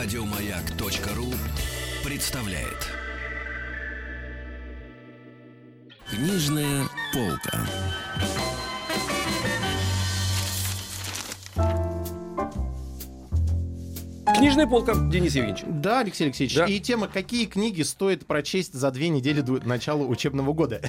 [0.00, 1.34] Радиомаяк.ру
[2.04, 2.86] представляет.
[6.08, 7.66] Книжная полка.
[14.38, 15.64] Книжная полка, Денис Евгеньевич.
[15.66, 16.56] Да, Алексей Алексеевич.
[16.56, 16.66] Да.
[16.66, 20.80] И тема, какие книги стоит прочесть за две недели до начала учебного года.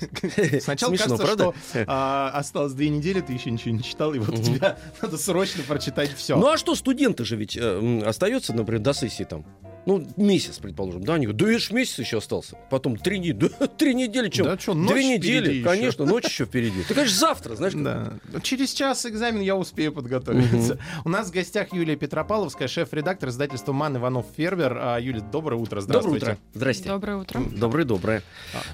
[0.60, 1.54] Сначала Смешно, кажется, правда?
[1.70, 5.62] что а, осталось две недели, ты еще ничего не читал, и вот тебе надо срочно
[5.62, 6.36] прочитать все.
[6.36, 9.46] Ну а что, студенты же ведь э, остаются, например, до сессии там.
[9.88, 12.58] Ну, месяц, предположим, да, они говорят, да видишь, месяц еще остался.
[12.68, 14.44] Потом три недели, три недели, чем?
[14.44, 15.64] Да чё, ночь Две недели, еще.
[15.64, 16.82] конечно, ночь еще впереди.
[16.86, 18.12] Ты, конечно, завтра, знаешь, как- Да.
[18.42, 20.78] Через час экзамен я успею подготовиться.
[21.06, 24.76] У нас в гостях Юлия Петропавловская, шеф-редактор издательства «Ман Иванов Фервер».
[24.78, 26.26] А, Юлия, доброе утро, Доброе здравствуйте.
[26.26, 26.38] утро.
[26.52, 26.88] Здрасте.
[26.90, 27.40] Доброе утро.
[27.50, 28.22] Доброе-доброе.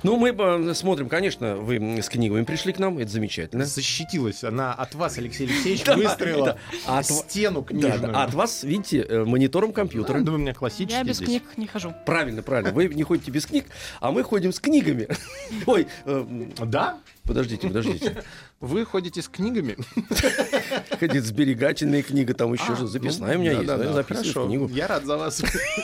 [0.03, 3.65] Ну, мы э, смотрим, конечно, вы с книгами пришли к нам, это замечательно.
[3.65, 6.59] Защитилась она от вас, Алексей Алексеевич, выстроила.
[6.89, 8.17] А стену книжную.
[8.19, 10.19] А от вас, видите, э, монитором компьютера.
[10.19, 11.29] Да, вы у меня классический Я без здесь.
[11.29, 11.95] книг не хожу.
[12.07, 12.73] Правильно, правильно.
[12.73, 13.67] Вы не ходите без книг,
[14.01, 15.09] а мы ходим с книгами.
[15.67, 16.99] Ой, э, м, Да?
[17.25, 18.23] подождите, подождите.
[18.61, 19.77] Вы ходите с книгами?
[20.99, 24.69] Ходит сберегательная книга, там еще А, же записная ну, у меня есть, записываю книгу.
[24.69, 25.43] Я рад за вас.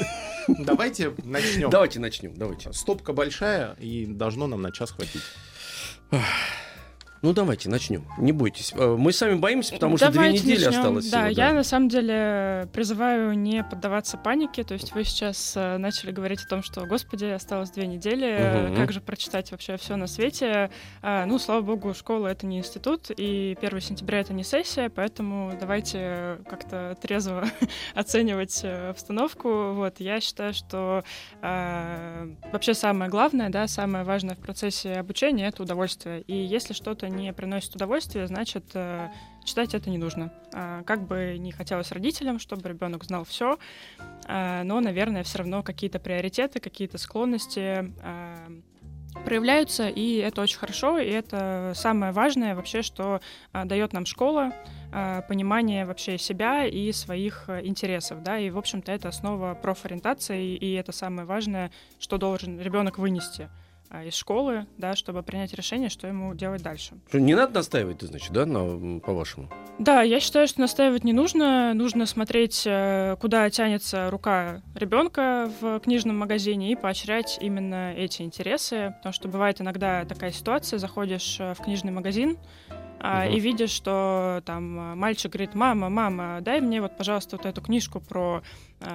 [0.48, 1.71] Давайте начнем.
[1.71, 2.73] Давайте начнем, давайте.
[2.73, 5.23] Стопка большая, и должно нам на час хватить.
[7.23, 8.07] Ну давайте начнем.
[8.17, 8.73] Не бойтесь.
[8.75, 10.69] Э, Мы сами боимся, потому что две недели начнем.
[10.81, 11.11] осталось.
[11.11, 14.65] Да, всего, я на самом деле призываю не поддаваться панике.
[14.65, 18.67] То есть вы сейчас э, начали говорить о том, что, господи, осталось две недели, э,
[18.69, 18.77] Мгм.
[18.77, 20.71] как же прочитать вообще все на свете.
[21.03, 25.53] А, ну, слава богу, школа это не институт, и 1 сентября это не сессия, поэтому
[25.61, 27.45] давайте как-то трезво
[27.95, 29.73] оценивать э, обстановку.
[29.75, 31.05] Вот, я считаю, что
[31.43, 36.23] э, вообще самое главное, да, самое важное в процессе обучения это удовольствие.
[36.23, 39.08] И если что-то не приносит удовольствие, значит э,
[39.44, 40.33] читать это не нужно.
[40.53, 43.58] А, Как бы не хотелось родителям, чтобы ребенок знал все,
[44.28, 48.48] но, наверное, все равно какие-то приоритеты, какие-то склонности а,
[49.24, 53.20] проявляются, и это очень хорошо, и это самое важное вообще, что
[53.52, 54.52] а, дает нам школа,
[54.92, 60.55] а, понимание вообще себя и своих а, интересов, да, и, в общем-то, это основа профориентации,
[60.55, 63.60] и это самое важное, что должен ребенок вынести а,
[64.06, 66.95] из школы, да, чтобы принять решение, что ему делать дальше.
[67.12, 69.48] Не надо настаивать, ты, значит, да, на, по-вашему?
[69.78, 71.74] Да, я считаю, что настаивать не нужно.
[71.74, 78.95] Нужно смотреть, э, куда тянется рука ребенка в книжном магазине и поощрять именно эти интересы.
[78.98, 82.36] Потому что бывает иногда такая ситуация, заходишь э, в книжный магазин,
[83.02, 83.33] а, Мгм.
[83.34, 87.62] и видишь, что там э, мальчик говорит, мама, мама, дай мне вот, пожалуйста, вот эту
[87.62, 88.42] книжку про,
[88.80, 88.86] э,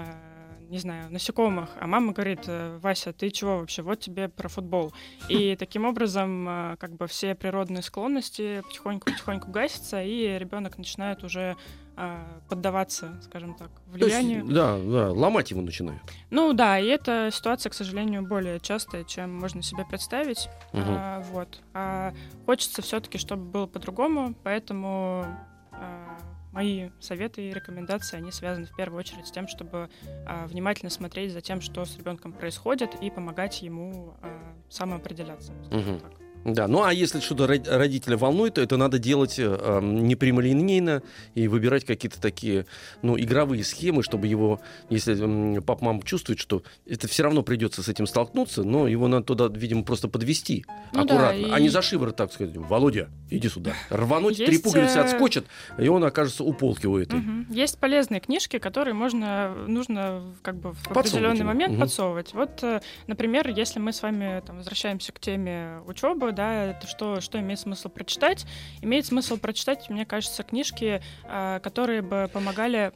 [0.70, 1.70] не знаю, насекомых.
[1.80, 3.82] А мама говорит, «Э, Вася, ты чего вообще?
[3.82, 4.94] Вот тебе про футбол.
[5.30, 11.56] И таким образом, э, как бы все природные склонности потихоньку-потихоньку гасятся, и ребенок начинает уже
[11.98, 14.46] э, поддаваться, скажем так, То есть, влиянию.
[14.46, 16.02] да, да, ломать его начинают.
[16.30, 20.50] Ну да, и эта ситуация, к сожалению, более частая, чем можно себе представить.
[20.74, 20.86] Мгм.
[20.88, 21.62] А, вот.
[21.74, 22.14] А
[22.46, 25.26] хочется все-таки, чтобы было по-другому, поэтому
[25.72, 26.18] а,
[26.56, 29.90] мои советы и рекомендации, они связаны в первую очередь с тем, чтобы
[30.26, 35.52] а, внимательно смотреть за тем, что с ребенком происходит, и помогать ему а, самоопределяться.
[35.70, 36.00] Мгм.
[36.00, 36.25] так.
[36.46, 41.02] Да, ну а если что-то род- родителя волнует, то это надо делать э, не прямолинейно
[41.34, 42.68] и выбирать какие-то такие,
[43.02, 44.62] ну, игровые схемы, чтобы его,
[44.92, 49.08] если м, пап, мама чувствует, что это все равно придется с этим столкнуться, но его
[49.08, 52.56] надо туда, видимо, просто подвести Ну да, аккуратно, а не и- за шиворот, так сказать,
[52.56, 53.74] Володя, иди сюда.
[53.90, 55.46] Рвануть, три Есть, пуговицы э, отскочат,
[55.80, 57.22] и он окажется у полки у этой.
[57.22, 57.48] Мгм.
[57.50, 61.82] Есть полезные книжки, которые можно, нужно как бы в определенный момент Мгм.
[61.82, 62.34] подсовывать.
[62.36, 67.22] Вот, э, например, если мы с вами там, возвращаемся к теме учебы, да, это что,
[67.22, 68.46] что имеет смысл прочитать?
[68.82, 72.92] Имеет смысл прочитать, мне кажется, книжки, а, которые бы помогали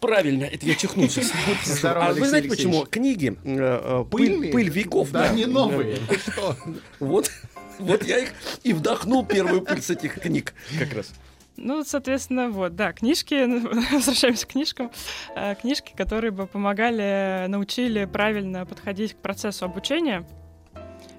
[0.00, 1.20] Правильно, это я чихнулся.
[1.64, 2.74] Здорово, а вы Алексей знаете, Алексеевич.
[2.78, 4.52] почему книги э, э, пыль, Пыльные?
[4.52, 5.98] пыль веков, Да, они новые.
[6.08, 6.56] Вы что?
[7.00, 7.30] Вот,
[7.78, 8.32] вот я их
[8.62, 11.12] и вдохнул первую пыль с этих книг как раз.
[11.58, 13.44] Ну, соответственно, вот, да, книжки,
[13.92, 14.90] возвращаемся к книжкам,
[15.36, 20.26] э, книжки, которые бы помогали, научили правильно подходить к процессу обучения.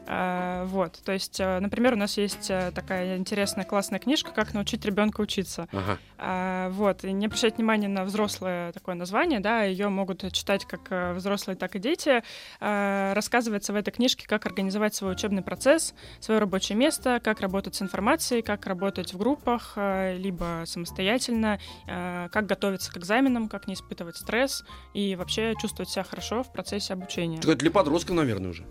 [0.07, 4.53] А, Вот, то есть, э, например, у нас есть э, такая интересная классная книжка «Как
[4.53, 5.68] научить ребенка учиться».
[5.71, 5.98] Ага.
[6.18, 10.81] А, Вот, и не обращать внимания на взрослое такое название, да, ее могут читать как
[10.89, 12.24] э, взрослые, так и дети.
[12.59, 17.75] А, Рассказывается в этой книжке, как организовать свой учебный процесс, свое рабочее место, как работать
[17.75, 24.18] с информацией, как работать в группах, либо самостоятельно, как готовиться к экзаменам, как не испытывать
[24.18, 24.63] стресс
[24.94, 27.38] и вообще чувствовать себя хорошо в процессе обучения.
[27.38, 28.65] Так это для подростков, наверное, уже.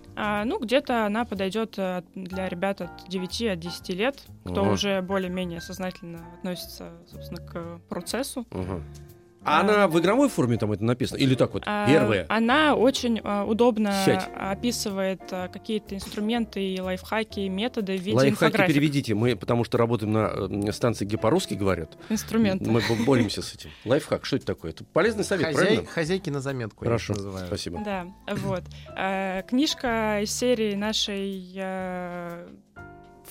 [0.45, 4.73] Ну, где-то она подойдет э, для ребят от 9 от 10 лет, кто Ага.
[4.73, 8.47] уже более-менее сознательно относится, собственно, к процессу.
[8.51, 8.83] Ага.
[9.43, 11.19] А она в игровой форме там это написано?
[11.19, 11.63] Или так вот?
[11.67, 12.27] А, Первое.
[12.29, 14.29] Она очень а, удобно Сядь.
[14.37, 18.75] описывает а, какие-то инструменты и лайфхаки, и методы в виде Лайфхаки инфографик.
[18.75, 19.15] переведите.
[19.15, 20.31] Мы, потому что работаем на
[20.69, 21.97] э, станции, где по-русски говорят.
[22.11, 22.69] Инструменты.
[22.71, 23.71] Мы бо- боремся с этим.
[23.87, 24.73] Лайфхак, что это такое?
[24.73, 25.87] Это полезный совет, Хозяй- правильно?
[25.89, 26.85] Хозяйки на заметку.
[26.85, 27.15] Хорошо,
[27.47, 27.81] спасибо.
[27.85, 28.07] Да,
[28.37, 28.63] вот.
[28.97, 32.47] Э, Книжка из серии нашей, э,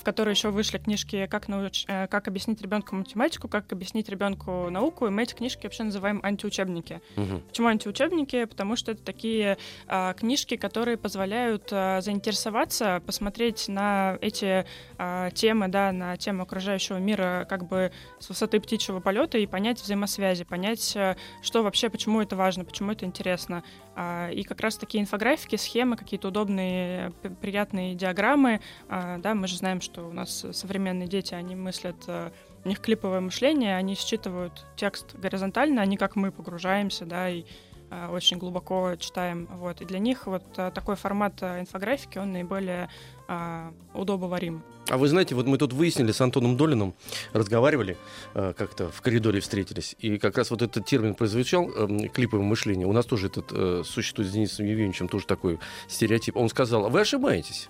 [0.00, 4.70] в которой еще вышли книжки «Как, науч- э, как объяснить ребенку математику», «Как объяснить ребенку
[4.70, 7.02] науку», и мы эти книжки вообще называем антиучебники.
[7.16, 7.42] Мгм.
[7.42, 8.46] Почему антиучебники?
[8.46, 14.64] Потому что это такие а, книжки, которые позволяют а, заинтересоваться, посмотреть на эти
[14.96, 19.82] а, темы, да, на тему окружающего мира как бы с высоты птичьего полета и понять
[19.82, 23.62] взаимосвязи, понять, а, что вообще, почему это важно, почему это интересно.
[23.94, 27.12] А, и как раз такие инфографики, схемы, какие-то удобные,
[27.42, 28.60] приятные диаграммы.
[28.88, 32.32] а, да, мы же знаем, что у нас современные дети, они мыслят а,
[32.64, 37.44] у них клиповое мышление, они считывают текст горизонтально, они как мы погружаемся, да, и
[37.90, 39.80] а, очень глубоко читаем, вот.
[39.80, 42.88] И для них вот а, такой формат а, инфографики, он наиболее
[43.28, 44.62] а, удобоварим.
[44.88, 46.94] А вы знаете, вот мы тут выяснили с Антоном Долиным,
[47.32, 47.96] разговаривали,
[48.34, 52.88] э, как-то в коридоре встретились, и как раз вот этот термин прозвучал, эм, клиповое мышление.
[52.88, 56.36] У нас тоже этот э, существует с Денисом Евгеньевичем тоже такой стереотип.
[56.36, 57.68] Он сказал, вы ошибаетесь.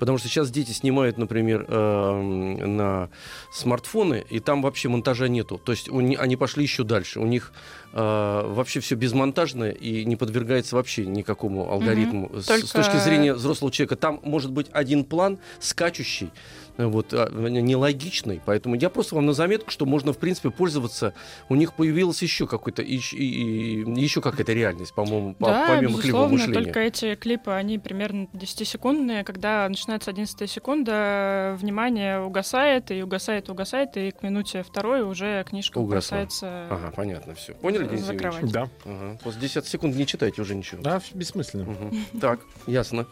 [0.00, 3.10] Потому что сейчас дети снимают, например, эм, на
[3.52, 5.60] смартфоны, и там вообще монтажа нету.
[5.62, 7.20] То есть у ни- они пошли еще дальше.
[7.20, 7.52] У них
[7.92, 12.30] э, вообще все безмонтажное и не подвергается вообще никакому алгоритму.
[12.34, 17.12] С, с Только- точки зрения взрослого человека, там может быть один план, скачущий, э, вот,
[17.12, 18.40] а, нелогичный.
[18.44, 21.14] Поэтому я просто вам на заметку, что можно, в принципе, пользоваться.
[21.48, 26.54] У них появилась еще какой-то, еще какая-то реальность, по-моему, по- да, помимо безусловно, мышления.
[26.64, 33.96] только эти клипы, они примерно 10-секундные, когда начинается 11 секунда, внимание угасает, и угасает, угасает,
[33.96, 36.16] и к минуте второй уже книжка Угасла.
[36.16, 36.66] бросается.
[36.70, 37.54] Ага, понятно, все.
[37.54, 38.50] Поняли, Денис закрывать.
[38.50, 38.68] Да.
[38.84, 39.18] Ага.
[39.22, 40.82] После 10 секунд не читайте уже ничего.
[40.82, 41.64] Да, бессмысленно.
[41.64, 42.04] Мгм.
[42.20, 43.06] Так, ясно.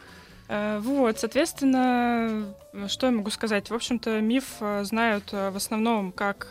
[0.48, 2.54] Э, Вот, соответственно,
[2.88, 3.70] что я могу сказать?
[3.70, 6.48] В общем-то, миф э, знают э, в основном как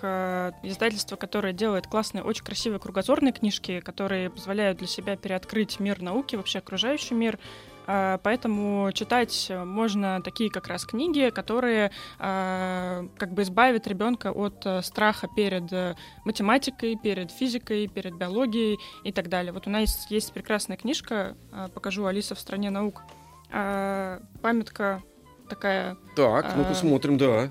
[0.64, 6.36] издательство, которое делает классные, очень красивые кругозорные книжки, которые позволяют для себя переоткрыть мир науки,
[6.36, 7.40] вообще окружающий мир.
[7.86, 15.96] Поэтому читать можно такие как раз книги, которые как бы избавят ребенка от страха перед
[16.26, 19.54] математикой, перед физикой, перед биологией и так далее.
[19.54, 21.38] Вот у нас есть, прекрасная книжка,
[21.74, 23.04] покажу Алиса в стране наук.
[23.52, 25.02] А, памятка
[25.50, 25.98] такая.
[26.16, 26.66] Так, ну А.
[26.66, 27.50] посмотрим, да.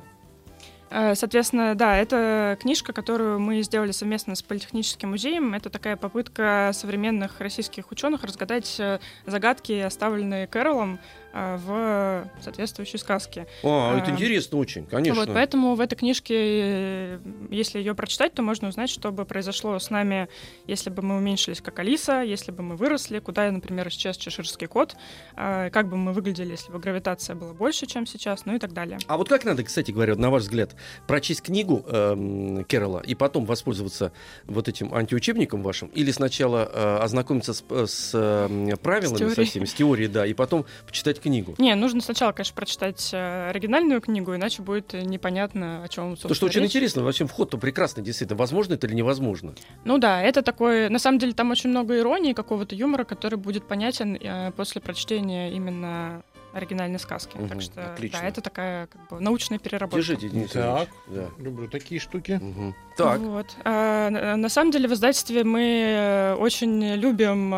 [0.90, 5.54] А, Соответственно, да, это книжка, которую мы сделали совместно с Политехническим музеем.
[5.54, 10.98] Это такая попытка современных российских ученых разгадать э, загадки, оставленные Кэролом э,
[11.36, 13.46] в соответствующей сказке.
[13.62, 14.14] А, это А.
[14.14, 15.20] интересно очень, конечно.
[15.20, 17.18] Вот, поэтому в этой книжке, э,
[17.50, 20.28] если ее прочитать, то можно узнать, что бы произошло с нами,
[20.66, 24.96] если бы мы уменьшились как Алиса, если бы мы выросли, куда, например, исчез чеширский кот,
[25.36, 28.72] э, как бы мы выглядели, если бы гравитация была больше, чем сейчас, ну и так
[28.72, 28.98] далее.
[29.06, 30.74] А вот как надо, кстати говоря, на ваш взгляд,
[31.06, 34.12] прочесть книгу эм, Керрола и потом воспользоваться
[34.46, 39.34] вот этим антиучебником вашим, или сначала э, ознакомиться с, с, эм, правилами теорией.
[39.34, 41.54] со всеми, с теорией, да, и потом почитать книгу?
[41.58, 46.32] Не, нужно сначала, конечно, прочитать э, оригинальную книгу, иначе будет э, непонятно, о чем, То,
[46.34, 46.70] что очень речь.
[46.70, 48.38] интересно, вообще вход-то прекрасный, действительно.
[48.38, 49.54] Возможно это или невозможно?
[49.84, 50.88] Ну да, это такой...
[50.88, 55.52] На самом деле там очень много иронии, какого-то юмора, который будет понятен э, после прочтения
[55.52, 57.36] именно оригинальной сказки.
[57.36, 58.20] Мгм, так что, отлично.
[58.22, 59.96] да, это такая как бы научная переработка.
[59.98, 60.88] Держите, Денис Так.
[61.08, 61.26] Да.
[61.38, 62.38] Люблю такие штуки.
[62.40, 62.74] Мгм.
[62.96, 63.46] Так, Вот.
[63.64, 67.52] А, на- на самом деле в издательстве мы э, очень любим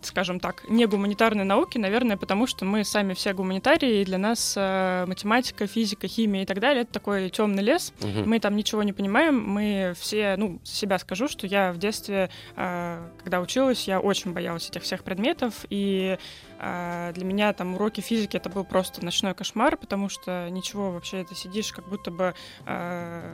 [0.00, 4.54] скажем так, не гуманитарные науки, наверное, потому что мы сами все гуманитарии, и для нас
[4.56, 7.92] а, математика, физика, химия и так далее это такой темный лес.
[8.00, 8.28] Мгм.
[8.28, 9.42] Мы там ничего не понимаем.
[9.42, 14.68] Мы все, ну, себя скажу, что я в детстве, а, когда училась, я очень боялась
[14.68, 16.18] этих всех предметов, и
[16.58, 21.34] для меня там уроки физики это был просто ночной кошмар, потому что ничего вообще ты
[21.34, 22.34] сидишь, как будто бы,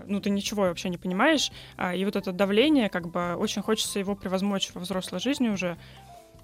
[0.08, 3.98] ну, ты ничего вообще не понимаешь, А, и вот это давление, как бы, очень хочется
[3.98, 5.76] его превозмочь во взрослой жизни уже.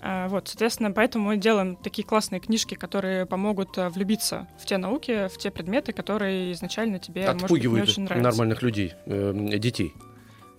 [0.00, 4.76] А, Вот, соответственно, поэтому мы делаем такие классные книжки, которые помогут а, влюбиться в те
[4.78, 8.30] науки, в те предметы, которые изначально тебе, может быть, не Отпугивают очень нравятся.
[8.30, 9.92] нормальных людей, э, детей.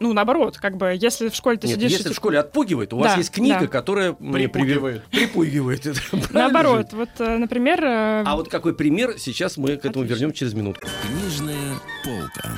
[0.02, 1.92] Ну, наоборот, как бы, если в школе ты Нет, сидишь...
[1.92, 3.68] и если в ты- школе отпугивает, у вас Да, есть книга, да.
[3.68, 5.04] которая Припугивает.
[5.08, 5.86] припугивает.
[6.32, 7.84] Наоборот, вот, э, например...
[7.84, 10.88] э, А вот какой пример, сейчас мы к этому вернем через минутку.
[11.06, 12.50] Книжная полка.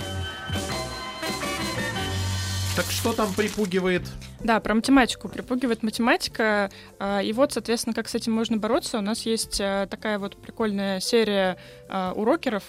[2.76, 4.04] Так что там припугивает?
[4.40, 5.28] Да, про математику.
[5.28, 6.72] Припугивает математика.
[7.00, 8.98] а, И вот, соответственно, как с этим можно бороться.
[8.98, 11.58] У нас есть а, такая вот прикольная серия
[11.90, 12.64] а, урокеров.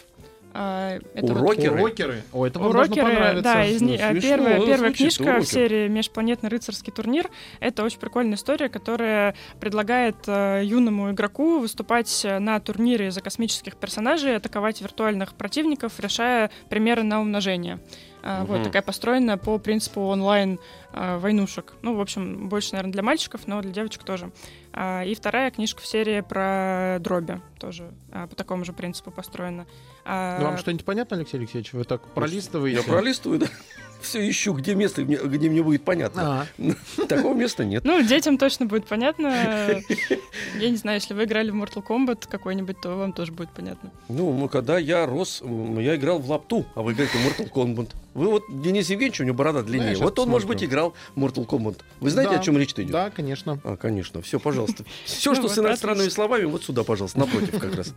[0.54, 1.74] А, это вот Урокеры?
[1.80, 2.22] Урокеры.
[2.32, 3.42] О, это вам должно Урокеры, понравиться.
[3.42, 5.40] да, из Ну, смешно, первая, ну, первая книжка урокер.
[5.40, 7.30] в серии «Межпланетный рыцарский турнир».
[7.60, 13.76] Это очень прикольная история, которая предлагает э, юному игроку выступать э, на турнире за космических
[13.76, 17.78] персонажей, атаковать виртуальных противников, решая примеры на умножение.
[18.22, 20.58] А, Вот такая построена по принципу онлайн
[20.92, 21.74] а, войнушек.
[21.82, 24.30] Ну, в общем, больше, наверное, для мальчиков, но для девочек тоже.
[24.72, 29.66] А, И вторая книжка в серии про дроби тоже а, по такому же принципу построена.
[30.04, 31.72] А, Ну, вам что-нибудь понятно, Алексей Алексеевич?
[31.72, 32.78] Вы так пролистываете?
[32.78, 33.46] Я пролистываю, да.
[34.00, 36.48] Все ищу, где место, где мне будет понятно.
[37.08, 37.84] Такого места нет.
[37.84, 39.28] Ну, детям точно будет понятно.
[40.58, 43.92] Я не знаю, если вы играли в Mortal Kombat какой-нибудь, то вам тоже будет понятно.
[44.08, 47.90] Ну, ну, когда я рос, я играл в лапту, а вы играете в Mortal Kombat.
[48.14, 49.94] Вы вот, Денис Евгеньевич, у него борода длиннее.
[49.96, 51.78] вот он, может быть, играл в Mortal Kombat.
[52.00, 52.40] Вы знаете, Да.
[52.40, 52.90] о чем речь идет?
[52.90, 53.60] да, конечно.
[53.62, 54.20] А, конечно.
[54.20, 54.84] Все, пожалуйста.
[55.04, 57.94] Все, Ну что вот, с иностранными словами, вот сюда, пожалуйста, напротив как раз.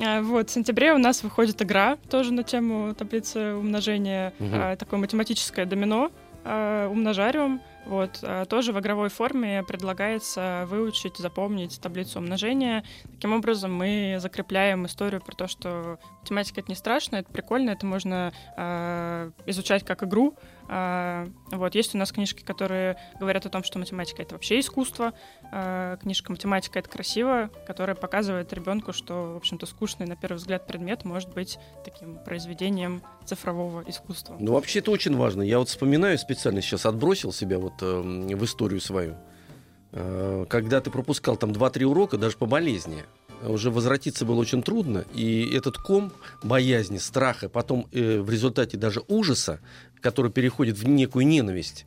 [0.00, 5.00] А, Вот, в сентябре у нас выходит игра тоже на тему таблицы умножения, а, такое
[5.00, 6.10] математическое домино,
[6.44, 7.60] а, умножариум.
[7.84, 12.84] Вот, тоже в игровой форме предлагается выучить, запомнить таблицу умножения.
[13.16, 17.84] Таким образом, мы закрепляем историю про то, что математика это не страшно, это прикольно, это
[17.84, 20.36] можно а, изучать как игру.
[20.68, 25.12] А, вот, есть у нас книжки, которые говорят о том, что математика это вообще искусство.
[25.50, 30.66] А, книжка Математика это красиво, которая показывает ребенку, что, в общем-то, скучный на первый взгляд
[30.66, 34.36] предмет может быть таким произведением цифрового искусства.
[34.38, 35.42] Ну, вообще, это очень важно.
[35.42, 39.16] Я вот вспоминаю специально сейчас, отбросил себя вот эм, в историю свою.
[39.92, 43.04] Э, Когда ты пропускал там 2-3 урока, даже по болезни,
[43.48, 45.04] уже возвратиться было очень трудно.
[45.14, 49.60] И этот ком боязни, страха, потом э, в результате даже ужаса,
[50.00, 51.86] который переходит в некую ненависть,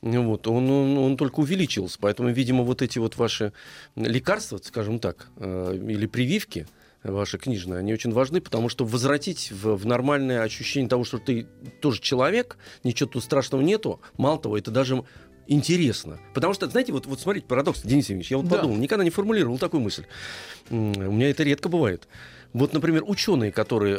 [0.00, 1.98] ну Вот, он, он, он только увеличился.
[2.00, 3.52] Поэтому, видимо, вот эти вот ваши
[3.96, 6.66] лекарства, скажем так, э, или прививки
[7.02, 11.46] ваши книжные, они очень важны, потому что возвратить в, в нормальное ощущение того, что ты
[11.80, 15.04] тоже человек, ничего тут страшного нету, мало того, это даже
[15.48, 16.18] интересно.
[16.34, 18.56] Потому что, знаете, вот, вот смотрите, парадокс, Денис Евгеньевич, я вот Да.
[18.56, 20.04] подумал, никогда не формулировал такую мысль.
[20.70, 22.06] У меня это редко бывает.
[22.52, 23.96] Вот, например, ученые, которые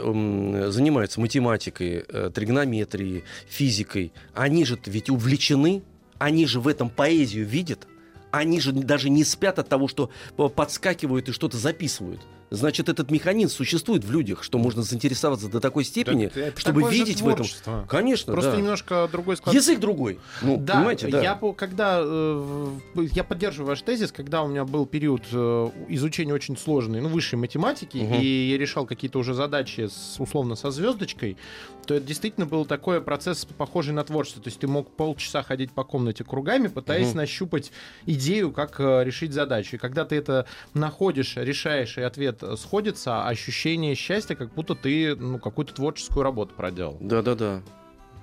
[0.71, 5.83] занимаются математикой, э, тригонометрией, физикой, они же ведь увлечены,
[6.17, 7.87] они же в этом поэзию видят,
[8.31, 12.21] они же даже не спят от того, что по- подскакивают и что-то записывают.
[12.51, 16.89] Значит, этот механизм существует в людях, что можно заинтересоваться до такой степени, Так это чтобы
[16.89, 17.45] видеть в этом.
[17.87, 18.57] Конечно, Просто да.
[18.57, 19.55] немножко другой склад.
[19.55, 20.19] Язык другой.
[20.41, 21.21] Ну, Да, понимаете, да.
[21.21, 22.67] я когда э,
[23.13, 27.37] я поддерживаю ваш тезис, когда у меня был период э, изучения очень сложной, ну высшей
[27.37, 28.15] математики, Мгм.
[28.15, 31.37] и я решал какие-то уже задачи с, условно со звездочкой,
[31.85, 34.41] то это действительно был такой процесс похожий на творчество.
[34.43, 37.17] То есть ты мог полчаса ходить по комнате кругами, пытаясь Мгм.
[37.17, 37.71] нащупать
[38.05, 39.75] идею, как э, решить задачу.
[39.75, 45.15] И когда ты это находишь, решаешь, и ответ э, сходится, ощущение счастья, как будто ты
[45.15, 46.97] ну, какую-то творческую работу проделал.
[46.99, 47.61] Да-да-да.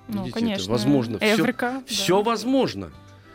[0.07, 0.71] Ну, Видите, это конечно.
[0.71, 1.19] возможно.
[1.19, 1.83] Всё- Эврика.
[1.85, 2.23] Все да.
[2.31, 2.91] возможно.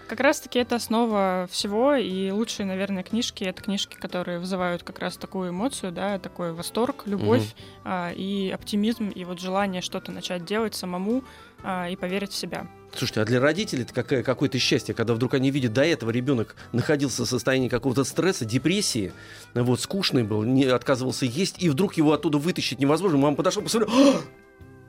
[0.08, 5.16] Как раз-таки это основа всего, и лучшие, наверное, книжки— это книжки, которые вызывают как раз
[5.16, 10.74] такую эмоцию, да, такой восторг, любовь а, и оптимизм, и вот желание что-то начать делать
[10.74, 11.24] самому
[11.62, 12.66] а, и поверить в себя.
[12.94, 16.56] Слушайте, а для родителей это какая, какое-то счастье, когда вдруг они видят, до этого ребенок
[16.72, 19.12] находился в состоянии какого-то стресса, депрессии,
[19.54, 23.18] вот, скучный был, не отказывался есть, и вдруг его оттуда вытащить невозможно.
[23.18, 24.20] Мама подошла, посмотрела,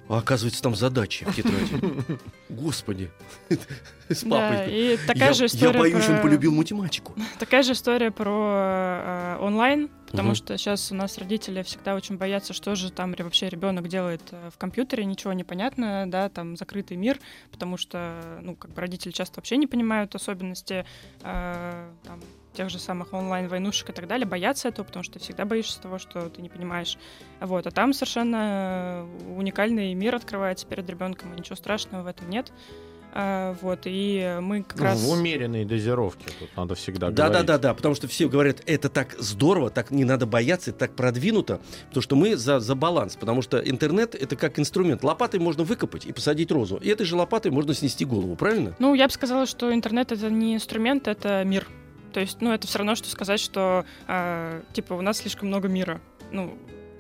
[0.10, 2.18] а оказывается, там задачи в тетради.
[2.50, 3.10] Господи.
[4.10, 4.68] С Да, папой.
[4.70, 6.16] и такая я, же я история боюсь, про...
[6.16, 7.16] он полюбил математику.
[7.40, 10.36] Такая же история про э, онлайн, потому Мгм.
[10.36, 14.52] что сейчас у нас родители всегда очень боятся, что же там вообще ребенок делает э,
[14.54, 17.20] в компьютере, ничего не понятно, да, там закрытый мир,
[17.52, 20.86] потому что, ну, как бы родители часто вообще не понимают особенности
[21.24, 22.20] э, там,
[22.54, 25.98] тех же самых онлайн-войнушек и так далее, боятся этого, потому что ты всегда боишься того,
[25.98, 27.00] что ты не понимаешь.
[27.42, 32.52] Вот, а там совершенно уникальный мир открывается перед ребенком, и ничего страшного в этом нет.
[33.16, 35.00] А, вот, и мы как Ну, раз...
[35.02, 37.46] В умеренной дозировке тут надо всегда Да, да, говорить.
[37.48, 40.96] да, да, потому что все говорят, это так здорово, так не надо бояться, это так
[40.96, 45.04] продвинуто, потому что мы за, за баланс, потому что интернет это как инструмент.
[45.04, 48.76] Лопатой можно выкопать и посадить розу, и этой же лопатой можно снести голову, правильно?
[48.80, 51.68] Ну, я бы сказала, что интернет это не инструмент, это мир.
[52.14, 55.68] То есть, ну, это все равно, что сказать, что а, типа у нас слишком много
[55.68, 56.02] мира.
[56.32, 56.58] Ну,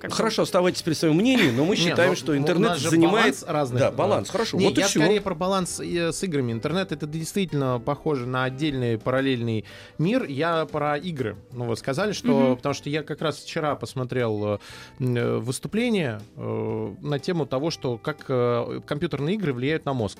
[0.09, 3.13] Хорошо, оставайтесь при своем мнении, но мы считаем, ну, что интернет занимает...
[3.13, 3.97] баланс разных, Да, да.
[3.97, 4.99] баланс, хорошо, Не, вот и я все.
[4.99, 6.51] скорее про баланс э, с играми.
[6.51, 9.65] Интернет это действительно похоже на отдельный параллельный
[9.97, 10.25] мир.
[10.25, 11.37] Я про игры.
[11.51, 12.27] Ну, вы сказали, что...
[12.27, 12.55] Мгм.
[12.57, 14.57] Потому что я как раз вчера посмотрел э,
[14.99, 18.25] э, выступление на тему того, что как
[18.85, 20.17] компьютерные игры влияют на мозг.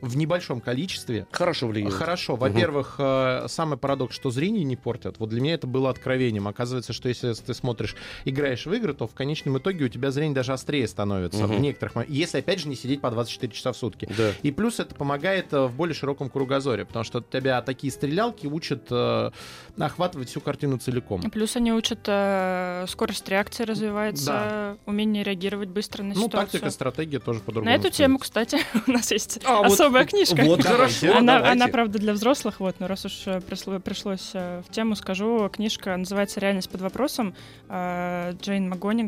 [0.00, 1.26] В небольшом количестве.
[1.30, 1.94] Хорошо влияет.
[1.94, 2.36] Хорошо.
[2.36, 5.18] Во-первых, э, самый парадокс, что зрение не портят.
[5.18, 6.48] Вот для меня это было откровением.
[6.48, 10.34] Оказывается, что если ты смотришь, играешь в игры, то в конечном итоге у тебя зрение
[10.34, 11.56] даже острее становится Мгм.
[11.56, 14.08] в некоторых моментах, если, опять же, не сидеть по 24 часа в сутки.
[14.18, 14.32] Да.
[14.42, 18.88] И плюс это помогает э, в более широком кругозоре, потому что тебя такие стрелялки учат
[18.90, 19.30] э,
[19.78, 21.22] охватывать всю картину целиком.
[21.30, 26.50] Плюс они учат э, скорость реакции развивается, умение реагировать быстро на Ну, ситуацию.
[26.50, 27.70] тактика, стратегия тоже по-другому.
[27.70, 27.94] На эту стоит.
[27.94, 30.42] тему, кстати, у нас есть А, вот- особая книжка.
[30.44, 31.52] Вот хорошо, она, давайте.
[31.62, 35.48] она, правда, для взрослых, вот, но раз уж э, пришло- пришлось э, в тему, скажу,
[35.52, 37.34] книжка называется «Реальность под вопросом»
[37.68, 39.03] э, Джейн МакГонигал.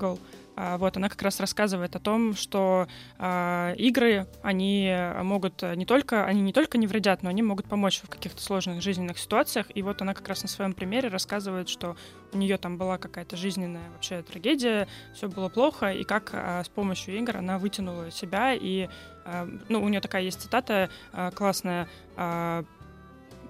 [0.59, 2.89] А, Вот, она как раз рассказывает о том, что
[3.19, 8.01] а, игры, они могут не только, они не только не вредят, но они могут помочь
[8.03, 9.67] в каких-то сложных жизненных ситуациях.
[9.75, 11.97] И вот она как раз на своем примере рассказывает, что
[12.33, 16.69] у нее там была какая-то жизненная вообще трагедия, все было плохо, и как а, с
[16.69, 18.55] помощью игр она вытянула себя.
[18.55, 18.89] И,
[19.25, 22.65] а, ну, у нее такая есть цитата а, классная, а,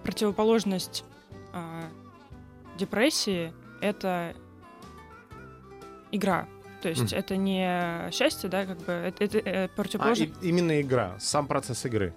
[0.03, 1.05] противоположность
[1.53, 1.85] а,
[2.79, 4.35] депрессии— это
[6.13, 6.47] игра.
[6.83, 7.19] То есть Мгм.
[7.19, 10.35] это не счастье, да, как бы это, это, э, А, противоположность.
[10.43, 12.15] и- именно игра, сам процесс игры.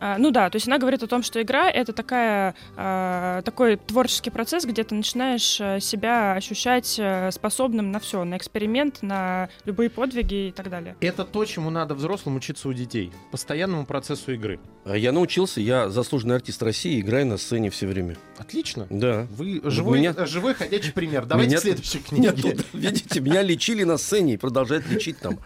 [0.00, 3.76] А, ну да, то есть она говорит о том, что игра это такая, а, такой
[3.76, 9.48] творческий процесс, где ты начинаешь э, себя ощущать э, способным на все, на эксперимент, на
[9.64, 10.96] любые подвиги и так далее.
[11.00, 13.12] Это то, чему надо взрослым учиться у детей.
[13.32, 14.60] Постоянному процессу игры.
[14.84, 18.16] А Я научился, я заслуженный артист России, играю на сцене все время.
[18.38, 18.86] Отлично.
[18.90, 19.26] Да.
[19.30, 21.26] Вы живой, меня- живой ходячий пример.
[21.26, 22.52] Давайте Меня следующей Меня книге.
[22.56, 25.38] тут, видите, меня лечили на сцене и продолжают лечить там.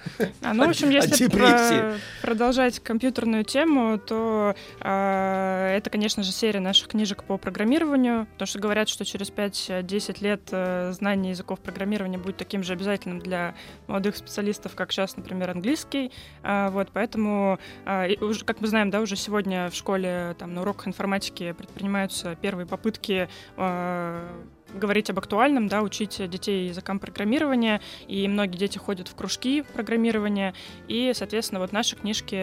[0.42, 4.41] А, ну, в общем, если про- продолжать компьютерную тему, то
[4.80, 10.22] а, это, конечно же, серия наших книжек по программированию, потому что говорят, что через 5-10
[10.22, 13.54] лет э, знание языков программирования будет таким же обязательным для
[13.86, 16.12] молодых специалистов, как сейчас, например, английский.
[16.42, 21.52] А, вот, поэтому, как мы знаем, да, уже сегодня в школе там, на уроках информатики
[21.52, 23.28] предпринимаются первые попытки
[24.74, 30.54] говорить об актуальном, да, учить детей языкам программирования, и многие дети ходят в кружки программирования,
[30.88, 32.36] и, соответственно, вот наши книжки,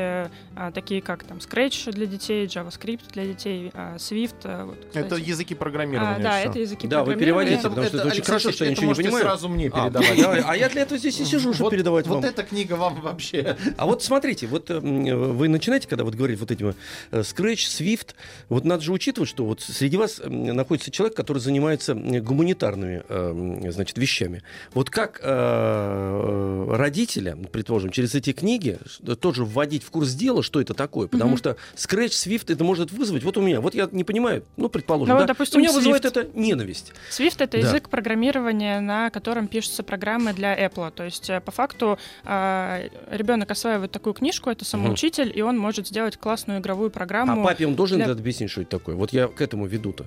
[0.56, 4.36] а, такие как там Scratch для детей, JavaScript для детей, а, Swift.
[4.44, 5.06] а, вот, кстати.
[5.06, 6.20] Это языки А, программирования.
[6.24, 6.50] да, всё.
[6.50, 7.46] это языки Да, вы программирования.
[7.58, 9.24] переводите, потому что это очень Алексей хорошо, что я ничего не это понимаю.
[9.24, 10.18] сразу мне А, передавать.
[10.18, 12.26] я- а я для этого здесь и сижу, чтобы Вот- передавать Вот вам.
[12.26, 13.58] эта книга вам вообще...
[13.78, 16.76] А вот смотрите, вот э, вы начинаете, когда вот говорить вот этим
[17.12, 18.10] э, Scratch, Swift,
[18.50, 23.72] вот надо же учитывать, что вот среди вас находится человек, который занимается гуманитарными, э, м,
[23.72, 24.42] значит, вещами.
[24.74, 28.80] Вот как э, родителя, предположим, через эти книги
[29.22, 31.38] тоже вводить в курс дела, что это такое, потому Мгм.
[31.38, 35.14] что Scratch, Swift это может вызвать, вот у меня, вот я не понимаю, ну, предположим,
[35.14, 36.08] Ну, да, допустим, у меня вызывает Swift.
[36.22, 36.94] это ненависть.
[37.12, 37.68] Swift— это Да.
[37.68, 40.92] язык программирования, на котором пишутся программы для Apple.
[40.92, 46.18] То есть, э, по факту, ребенок осваивает такую книжку, это самоучитель, и он может сделать
[46.18, 47.44] классную игровую А программу.
[47.44, 48.96] папе он должен для- объяснить, что это такое?
[48.96, 50.06] Вот я к этому веду-то.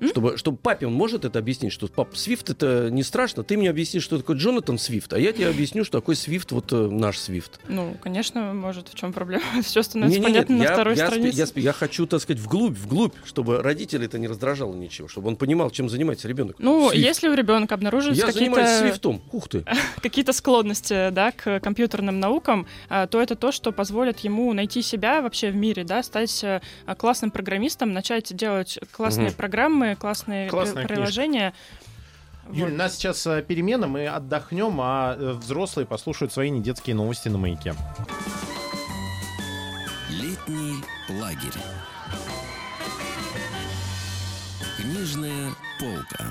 [0.00, 0.08] М?
[0.08, 3.68] Чтобы, чтобы папе он может это объяснить, что пап, Свифт это не страшно, ты мне
[3.70, 7.18] объяснишь, что такое Джонатан Свифт, а я тебе объясню, что такое Свифт, вот э, наш
[7.18, 7.58] Свифт.
[7.68, 9.44] Ну, конечно, может, в чем проблема?
[9.62, 11.36] Все становится Не-не-не, понятно на я, второй я, странице.
[11.38, 15.28] я спе- я хочу, так сказать, вглубь, вглубь, чтобы родители это не раздражало ничего, чтобы
[15.28, 16.56] он понимал, чем занимается ребенок.
[16.58, 17.04] Ну, Свифт.
[17.04, 19.22] если у ребенка обнаруживаются я занимаюсь какие-то Свифтом.
[19.32, 19.64] Ух ты.
[20.02, 25.22] какие-то склонности да, к компьютерным наукам, а, то это то, что позволит ему найти себя
[25.22, 26.60] вообще в мире, да, стать э,
[26.96, 29.36] классным программистом, начать делать классные Мгм.
[29.36, 30.94] программы, классные Классная при- книжка.
[30.94, 31.54] приложения.
[32.50, 32.72] Юль, Вот.
[32.72, 37.36] у нас сейчас э, перемена, мы отдохнем, а э, взрослые послушают свои недетские новости на
[37.38, 37.74] маяке.
[40.10, 40.82] Летний
[41.20, 41.52] лагерь.
[44.78, 46.24] Книжная полка.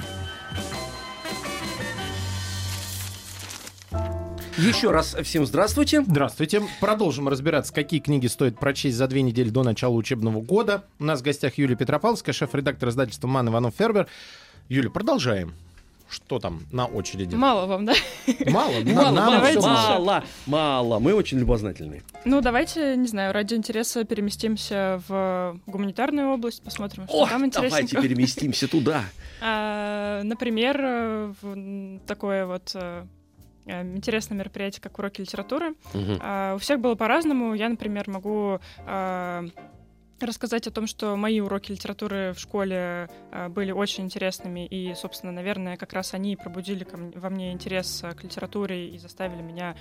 [4.58, 6.02] Еще раз всем здравствуйте.
[6.02, 6.64] Здравствуйте.
[6.80, 10.84] Продолжим разбираться, какие книги стоит прочесть за две недели до начала учебного года.
[11.00, 14.08] У нас в гостях Юлия Петропавловская, шеф-редактор издательства «Ман Иванов Фербер».
[14.68, 15.54] Юля, продолжаем.
[16.10, 17.36] Что там на очереди?
[17.36, 17.94] Мало вам, да?
[18.48, 21.00] Мало, Мало, нам мало, давайте мало, мало.
[21.00, 22.02] Мы очень любознательные.
[22.26, 27.60] Ну, давайте, не знаю, ради интереса переместимся в гуманитарную область, посмотрим, что О, там давайте
[27.60, 28.02] интересненького.
[28.02, 29.04] переместимся туда.
[29.40, 33.06] А, Например, э, такое вот э,
[33.68, 35.76] интересное мероприятие, как уроки литературы.
[36.22, 37.54] А, У всех было по-разному.
[37.54, 39.46] Я, например, могу а,
[40.20, 45.32] рассказать о том, что мои уроки литературы в школе а, были очень интересными, и, собственно,
[45.32, 49.76] наверное, как раз они пробудили ко мне- во мне интерес к литературе и заставили меня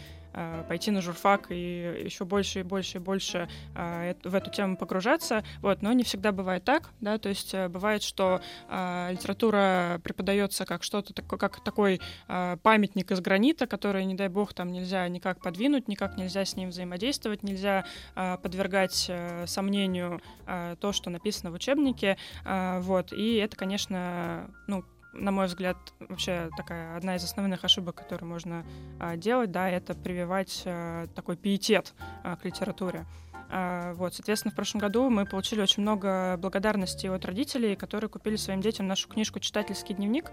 [0.68, 5.44] пойти на журфак и еще больше и больше и больше эт- в эту тему погружаться.
[5.62, 10.83] Вот, но не всегда бывает так, да, то есть э, бывает, что литература преподается как
[10.83, 15.88] что-то такое, как такой памятник из гранита, который, не дай бог, там нельзя никак подвинуть,
[15.88, 20.20] никак нельзя с ним взаимодействовать, нельзя подвергать э, сомнению
[20.81, 24.85] то, что написано в учебнике, вот, и это, конечно, ну,
[25.16, 28.64] на мой взгляд, вообще такая одна из основных ошибок, которые можно
[29.00, 33.07] а, делать, да, это прививать а, такой пиетет а, к литературе.
[33.48, 38.37] А, вот, соответственно, в прошлом году мы получили очень много благодарности от родителей, которые купили
[38.37, 40.31] своим детям нашу книжку «Читательский дневник».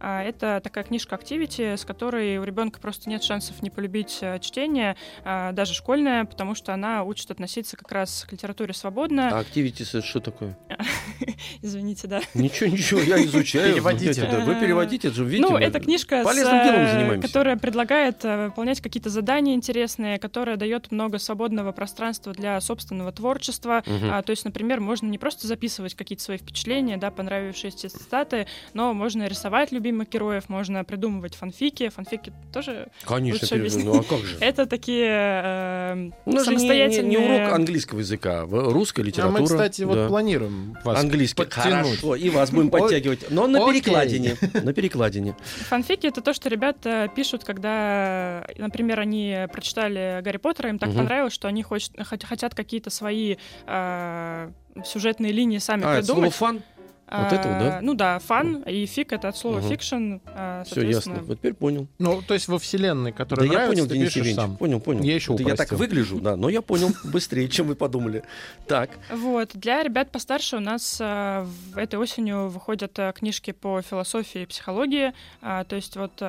[0.00, 4.38] А, Это такая книжка Activity, с которой у ребенка просто нет шансов не полюбить э,
[4.40, 9.28] чтение, а, даже школьное, потому что она учит относиться как раз к литературе свободно.
[9.28, 10.56] А Activities это что такое?
[11.62, 12.20] Извините, да.
[12.32, 13.74] Ничего, ничего, я изучаю.
[13.74, 14.22] Переводите.
[14.22, 15.50] Да, Вы переводите, это же видите.
[15.50, 21.18] ну, это книжка, с, э, которая предлагает э, выполнять какие-то задания интересные, которая дает много
[21.18, 23.82] свободного пространства для собственного творчества.
[23.86, 28.94] А, то есть, например, можно не просто записывать какие-то свои впечатления, да, понравившиеся цитаты, но
[28.94, 31.88] можно рисовать любимых героев, можно придумывать фанфики.
[31.88, 33.84] Фанфики тоже Конечно, лучше объяснить.
[33.84, 34.36] ну а как же?
[34.40, 37.10] это такие э, У нас же не, не- самостоятельные...
[37.10, 39.40] не урок английского языка, русская А литература.
[39.40, 40.08] мы, кстати, вот да.
[40.08, 41.36] планируем вас Английский.
[41.36, 41.86] подтянуть.
[42.00, 43.30] Хорошо, и вас будем подтягивать.
[43.30, 43.80] Но на Окей.
[43.82, 44.36] перекладине.
[44.62, 45.34] На перекладине.
[45.68, 51.32] Фанфики это то, что ребята пишут, когда, например, они прочитали Гарри Поттера, им так понравилось,
[51.32, 54.50] что они хотят какие-то свои э,
[54.84, 56.34] сюжетные линии сами А, это слово придумать.
[56.34, 56.62] фан?
[57.10, 57.78] Вот это вот, да?
[57.78, 60.18] А, Ну да, фан и fic это от слова fiction.
[60.26, 61.16] а, Все ясно.
[61.22, 61.88] Вот теперь понял.
[61.98, 64.56] Ну, то есть во вселенной, Да которая я нравится, понял, ты Денис пишешь сам.
[64.56, 65.02] Понял, понял.
[65.02, 68.22] Я еще я так выгляжу, да, но я понял быстрее, чем вы подумали.
[68.68, 68.90] Так.
[69.10, 69.50] Вот.
[69.54, 75.12] Для ребят постарше у нас а, в этой осенью выходят книжки по философии и психологии.
[75.40, 76.20] То есть вот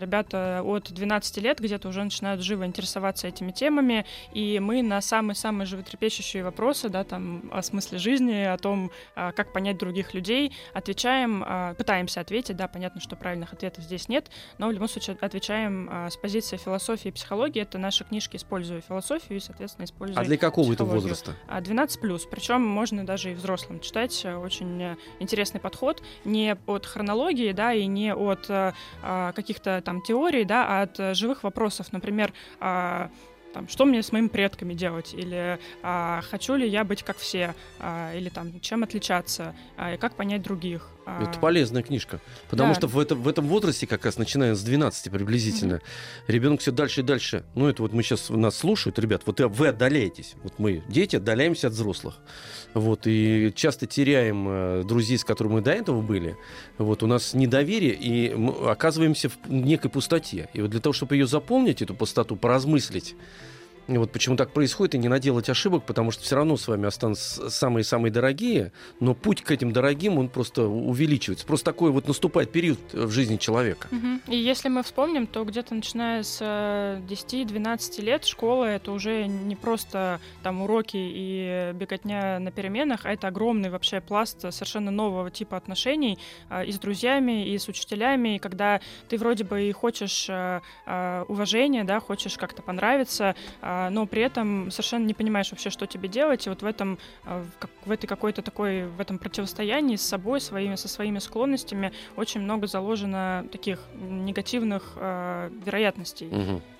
[0.00, 5.66] ребята от 12 лет где-то уже начинают живо интересоваться этими темами, и мы на самые-самые
[5.66, 11.74] животрепещущие вопросы, да, там, о смысле жизни, о том, как понять других людей, отвечаем, а,
[11.74, 16.10] пытаемся ответить, да, понятно, что правильных ответов здесь нет, но в любом случае отвечаем а,
[16.10, 17.62] с позиции философии и психологии.
[17.62, 21.34] Это наши книжки «Используя философию» и, соответственно, «Используя А для какого это возраста?
[21.48, 22.26] А, 12 плюс.
[22.26, 24.26] Причем можно даже и взрослым читать.
[24.26, 26.02] Очень э, интересный подход.
[26.24, 30.98] Не от хронологии, да, и не от э, а, каких-то там теорий, да, а от
[30.98, 31.92] э, живых вопросов.
[31.92, 33.10] Например, а,
[33.54, 37.54] там, что мне с моими предками делать, или а, хочу ли я быть как все,
[37.78, 40.90] а, или там, чем отличаться, а, и как понять других.
[41.06, 42.20] А, Это полезная книжка.
[42.48, 42.78] Потому Да.
[42.78, 45.80] что в этом, в этом возрасте, как раз начиная с 12 приблизительно,
[46.28, 47.44] ребенок все дальше и дальше.
[47.54, 50.34] Ну, это вот мы сейчас нас слушают, ребят, вот и вы отдаляетесь.
[50.42, 52.16] Вот мы, дети, отдаляемся от взрослых.
[52.72, 56.36] Вот, и часто теряем э, друзей, с которыми мы до этого были.
[56.78, 60.48] Вот, у нас недоверие, и мы оказываемся в некой пустоте.
[60.54, 63.14] И вот для того, чтобы ее заполнить, эту пустоту, поразмыслить,
[63.88, 67.50] вот почему так происходит, и не наделать ошибок, потому что все равно с вами останутся
[67.50, 71.46] самые-самые дорогие, но путь к этим дорогим, он просто увеличивается.
[71.46, 73.88] Просто такой вот наступает период в жизни человека.
[73.90, 74.22] Мгм.
[74.28, 79.56] И если мы вспомним, то где-то начиная с э, 10-12 лет школа это уже не
[79.56, 85.56] просто там уроки и беготня на переменах, а это огромный вообще пласт совершенно нового типа
[85.56, 86.18] отношений
[86.48, 90.60] а, и с друзьями, и с учителями, и когда ты вроде бы и хочешь э,
[90.86, 93.34] э, уважения, да, хочешь как-то понравиться,
[93.90, 97.44] но при этом совершенно не понимаешь вообще, что тебе делать, и вот в этом, э,
[97.84, 102.66] в, этой какой-то такой, в этом противостоянии с собой, своими, со своими склонностями очень много
[102.66, 106.30] заложено таких негативных э, вероятностей.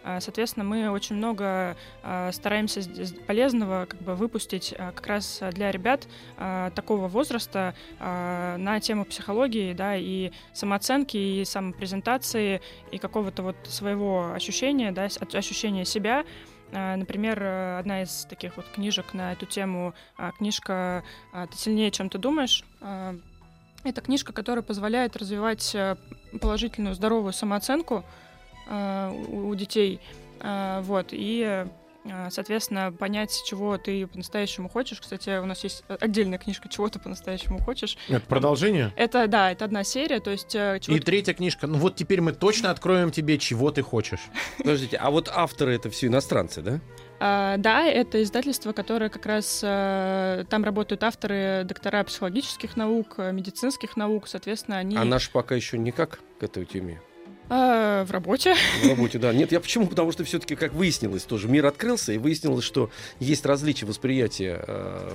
[0.04, 2.83] А, Соответственно, мы очень много а, стараемся
[3.26, 9.07] полезного как бы выпустить а, как раз для ребят а, такого возраста а, на тему
[9.07, 16.24] психологии, да, и самооценки, и самопрезентации, и какого-то вот своего ощущения, да, ощущения себя.
[16.72, 21.57] А, Например, э, одна из таких вот книжек на эту тему, а, книжка а, «Ты
[21.57, 22.64] сильнее, чем ты думаешь»,
[23.85, 25.96] это книжка, которая позволяет развивать э,
[26.40, 28.03] положительную, здоровую самооценку
[28.66, 30.00] у детей.
[30.40, 31.68] Вот, и, э,
[32.31, 35.01] соответственно, понять, чего ты по-настоящему хочешь.
[35.01, 37.97] Кстати, у нас есть отдельная книжка «Чего ты по-настоящему хочешь».
[38.09, 38.93] Это продолжение?
[38.97, 40.55] Это, да, это одна серия, то есть...
[40.55, 41.67] э, чего И ты- третья книжка.
[41.67, 44.21] Ну вот теперь мы точно откроем тебе, чего ты хочешь.
[44.59, 46.81] Подождите, а вот авторы это все иностранцы, да?
[47.21, 53.33] А, да, это издательство, которое как раз э, там работают авторы, доктора психологических наук, э,
[53.33, 57.01] медицинских наук, соответственно, они А наш пока еще никак к этой теме.
[57.55, 58.55] Э, в работе.
[58.83, 59.33] В работе, да.
[59.33, 59.87] Нет, я почему?
[59.87, 62.90] Потому что все-таки, как выяснилось, тоже мир открылся, и выяснилось, что
[63.21, 65.11] есть различия восприятия э,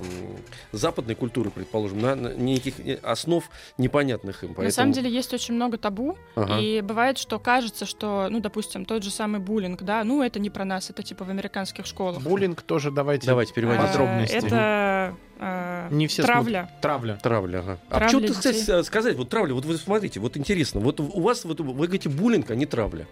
[0.72, 4.50] западной культуры, предположим, на, на неких э, основ непонятных им.
[4.50, 6.60] На Поэтому- самом деле есть очень много табу, Ага.
[6.60, 10.50] и бывает, что кажется, что, ну, допустим, тот же самый буллинг, да, ну, это не
[10.50, 12.22] про нас, это типа в американских школах.
[12.22, 13.28] Буллинг тоже давайте.
[13.28, 13.84] Давайте переводите.
[13.84, 14.36] А, подробности.
[14.36, 16.70] Это э, Не все травля.
[16.82, 17.18] Травля.
[17.22, 17.80] Травля, ага.
[17.90, 21.22] А Травля почему ты, кстати, сказать, вот травля, вот вы смотрите, вот интересно, вот у
[21.22, 23.08] вас, вот вы говорите буллинг, а не травля.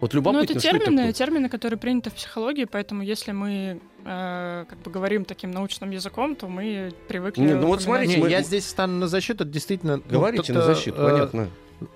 [0.00, 1.12] Вот Ну, любопытно, это что это термины, такое?
[1.12, 6.36] термины, которые приняты в психологии, поэтому если мы э, как бы говорим таким научным языком,
[6.36, 7.42] то мы привыкли...
[7.42, 9.98] Не, ну вот смотрите, Не, мы- я здесь встану на защиту, это действительно...
[9.98, 11.48] ну, Говорите это, на защиту, э, понятно.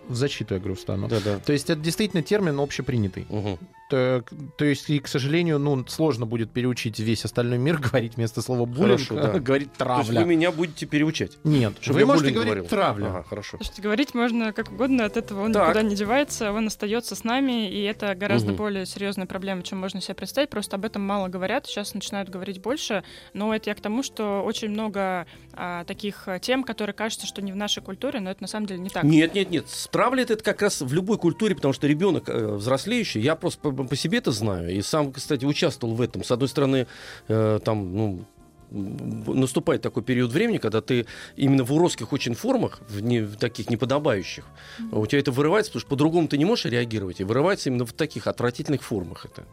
[0.08, 1.08] В защиту, я говорю, встану.
[1.08, 1.38] Да-да.
[1.38, 3.24] То есть это действительно термин общепринятый.
[3.30, 3.58] Мгм.
[3.90, 4.24] То,
[4.56, 8.64] то есть, и, к сожалению, ну, сложно будет переучить весь остальной мир говорить вместо слова
[8.64, 9.38] буллинг, Хорошо, да.
[9.40, 10.20] говорить То есть травля.
[10.22, 11.32] вы меня будете переучать?
[11.44, 12.64] Нет, Чтобы вы я можете говорить говорил?
[12.66, 13.06] травля.
[13.08, 13.56] Ага, хорошо.
[13.58, 15.68] Слушайте, говорить можно как угодно, от этого он Так.
[15.68, 18.56] никуда не девается, он остается с нами, и это гораздо Мгм.
[18.56, 20.48] более серьезная проблема, чем можно себе представить.
[20.50, 23.04] Просто об этом мало говорят, сейчас начинают говорить больше.
[23.34, 27.42] Но это я к тому, что очень много а, таких а, тем, которые кажется, что
[27.42, 29.04] не в нашей культуре, но это на самом деле не так.
[29.04, 29.66] Нет, нет, нет.
[29.90, 33.96] Травля это как раз в любой культуре, потому что ребенок э, взрослеющий, я просто по,
[33.96, 34.70] себе это знаю.
[34.70, 36.24] И сам, кстати, участвовал в этом.
[36.24, 36.86] С одной стороны,
[37.28, 38.24] э, там, ну,
[38.70, 41.06] наступает такой период времени, когда ты
[41.36, 44.44] именно в уродских очень формах, в, не, в таких неподобающих,
[44.90, 47.92] у тебя это вырывается, потому что по-другому ты не можешь реагировать, и вырывается именно в
[47.92, 49.44] таких отвратительных формах это.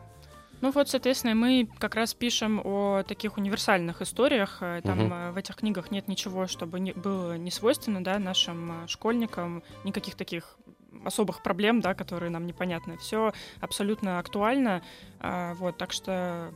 [0.61, 4.59] Ну вот, соответственно, мы как раз пишем о таких универсальных историях.
[4.61, 8.83] Э, Там э, в этих книгах нет ничего, чтобы не, было не свойственно да, нашим
[8.83, 10.57] э, школьникам, никаких таких
[11.03, 12.97] особых проблем, да, которые нам непонятны.
[12.97, 14.81] Все абсолютно актуально.
[15.19, 16.51] А, вот, так что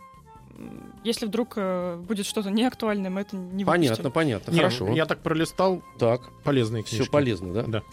[1.03, 3.65] если вдруг э, будет что-то неактуальное, мы это не выпустим.
[3.65, 4.53] Понятно, понятно.
[4.53, 4.89] Хорошо.
[4.93, 7.01] Я так пролистал Так, полезные книжки.
[7.03, 7.63] все полезно, да?
[7.63, 7.83] Да.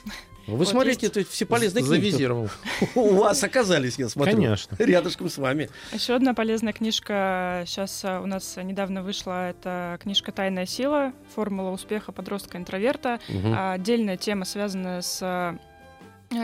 [0.46, 1.94] Вы Вот смотрите, есть- это все полезные книги.
[2.10, 2.48] Завизировал.
[2.96, 4.34] У вас оказались, я смотрю.
[4.34, 4.76] Конечно.
[4.78, 5.70] Рядышком с вами.
[5.92, 9.50] Еще одна полезная книжка сейчас у нас недавно вышла.
[9.50, 11.12] Это книжка «Тайная сила.
[11.34, 13.20] Формула успеха подростка-интроверта».
[13.44, 15.20] А, Отдельная тема, связанная с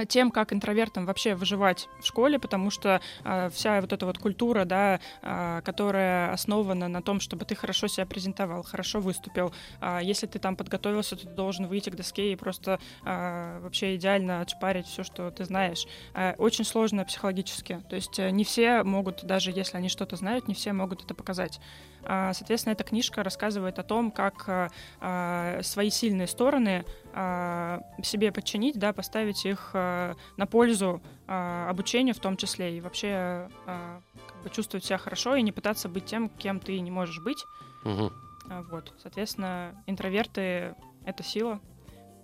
[0.09, 4.65] тем, как интровертам вообще выживать в школе, потому что а, вся вот эта вот культура,
[4.65, 9.53] да, а, которая основана на том, чтобы ты хорошо себя презентовал, хорошо выступил.
[9.81, 13.97] А, если ты там подготовился, то ты должен выйти к доске и просто а, вообще
[13.97, 15.87] идеально отшпарить все, что ты знаешь.
[16.15, 17.83] А, очень сложно психологически.
[17.89, 21.15] То есть э, не все могут, даже если они что-то знают, не все могут это
[21.15, 21.61] показать.
[22.11, 26.85] А, Соответственно, эта книжка рассказывает о том, как а, а, свои сильные стороны
[28.03, 34.51] себе подчинить, да, поставить их на пользу обучению в том числе, и вообще как бы
[34.51, 37.45] чувствовать себя хорошо и не пытаться быть тем, кем ты не можешь быть.
[37.85, 41.61] А, Вот, соответственно, интроверты— это сила.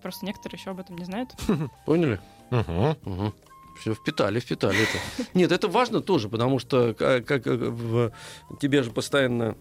[0.00, 1.30] Просто некоторые еще об этом не знают.
[1.86, 2.20] Поняли?
[2.50, 3.34] Мгм.
[3.80, 5.26] Все, впитали, впитали это.
[5.34, 8.12] Нет, это важно тоже, потому что ка- как, э, в-
[8.60, 9.56] тебя же постоянно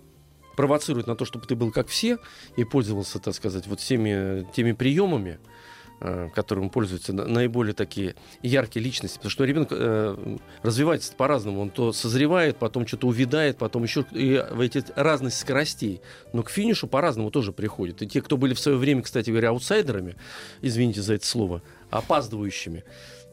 [0.56, 2.18] провоцируют на то, чтобы ты был как все
[2.56, 5.39] и пользовался, так сказать, вот всеми теми приемами,
[6.00, 9.18] э, которым пользуются на- наиболее такие яркие личности.
[9.18, 11.62] Потому что ребенок э, развивается по-разному.
[11.62, 16.02] Он то созревает, потом что-то увядает, потом еще и в эти разность скоростей.
[16.34, 18.02] Но к финишу по-разному тоже приходит.
[18.02, 20.16] И те, кто были в свое время, кстати говоря, аутсайдерами,
[20.62, 22.84] извините за это слово, опаздывающими,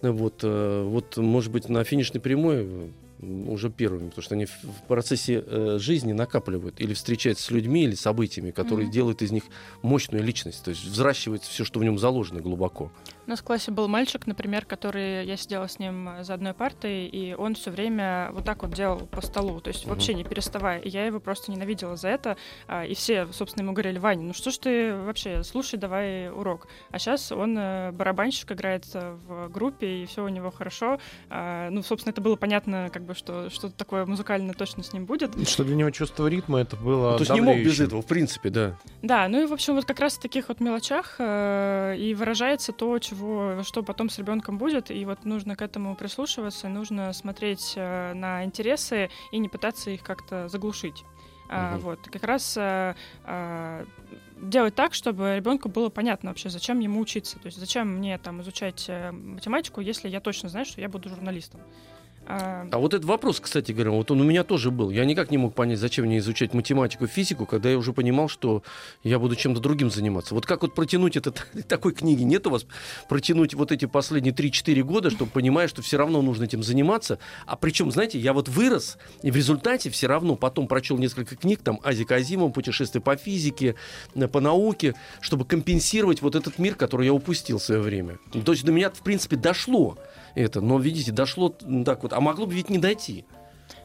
[0.03, 2.89] вот, э, вот, может быть, на финишной прямой э,
[3.23, 7.95] уже первыми, потому что они в процессе э, жизни накапливают или встречаются с людьми или
[7.95, 8.93] событиями, которые Мгм.
[8.93, 9.45] делают из них
[9.83, 12.91] мощную личность, то есть взращивается все, что в нем заложено глубоко.
[13.31, 16.53] У нас в классе был мальчик, например, который я сидела с ним э, за одной
[16.53, 20.25] партой, и он все время вот так вот делал по столу, то есть вообще не
[20.25, 20.81] переставая.
[20.81, 22.37] И я его просто ненавидела за это.
[22.67, 26.67] а, И все, собственно, ему говорили, Ваня, ну что ж ты вообще, слушай, давай урок.
[26.91, 30.99] А сейчас он э, барабанщик, играет э, в группе, и все у него хорошо.
[31.29, 35.07] А, Ну, собственно, это было понятно, как бы, что что-то такое музыкальное точно с ним
[35.07, 35.49] будет.
[35.49, 38.07] Что для него чувство ритма это было Ну, то есть не мог без этого, в
[38.07, 38.77] принципе, да.
[39.03, 42.99] Да, ну и, в общем, вот как раз в таких вот мелочах и выражается то,
[42.99, 43.20] чего,
[43.63, 48.45] что потом с ребенком будет, и вот нужно к этому прислушиваться, нужно смотреть э, на
[48.45, 51.05] интересы и не пытаться их как-то заглушить.
[51.53, 51.81] А, Мгм.
[51.81, 53.85] вот, как раз а, а,
[54.41, 57.41] делать так, чтобы ребенку было понятно вообще, зачем ему учиться.
[57.41, 61.09] То есть зачем мне там изучать э, математику, если я точно знаю, что я буду
[61.09, 61.61] журналистом.
[62.27, 64.91] А, А вот этот вопрос, кстати говоря, вот он у меня тоже был.
[64.91, 68.63] Я никак не мог понять, зачем мне изучать математику, физику, когда я уже понимал, что
[69.03, 70.35] я буду чем-то другим заниматься.
[70.35, 72.67] Вот как вот протянуть этот такой книги нет у вас?
[73.09, 77.19] Протянуть вот эти последние 3-4 года, чтобы понимать, что все равно нужно этим заниматься.
[77.47, 81.61] А причем, знаете, я вот вырос, и в результате все равно потом прочел несколько книг,
[81.63, 83.75] там Азика Азимова, путешествие по физике,
[84.15, 88.19] э, по науке, чтобы компенсировать вот этот мир, который я упустил в свое время.
[88.45, 89.99] То есть до меня, в принципе, дошло
[90.35, 91.49] это, но, видите, дошло
[91.85, 93.25] так вот, а могло бы ведь не дойти.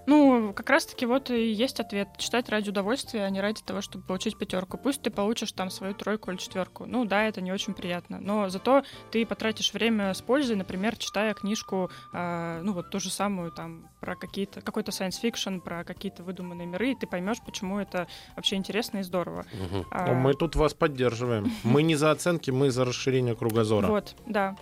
[0.07, 2.09] Ну, как раз-таки вот и есть ответ.
[2.17, 4.77] Читать ради удовольствия, а не ради того, чтобы получить пятерку.
[4.77, 6.85] Пусть ты получишь там свою тройку или четверку.
[6.85, 8.19] Ну да, это не очень приятно.
[8.19, 13.09] Но зато ты потратишь время с пользой, например, читая книжку, а, ну вот ту же
[13.09, 17.79] самую там про какие-то какой-то science fiction, про какие-то выдуманные миры, и ты поймешь, почему
[17.79, 19.45] это вообще интересно и здорово.
[19.91, 21.51] А, Но Мы тут вас поддерживаем.
[21.63, 23.87] Мы не за оценки, мы за расширение кругозора.
[23.87, 24.55] Вот, да.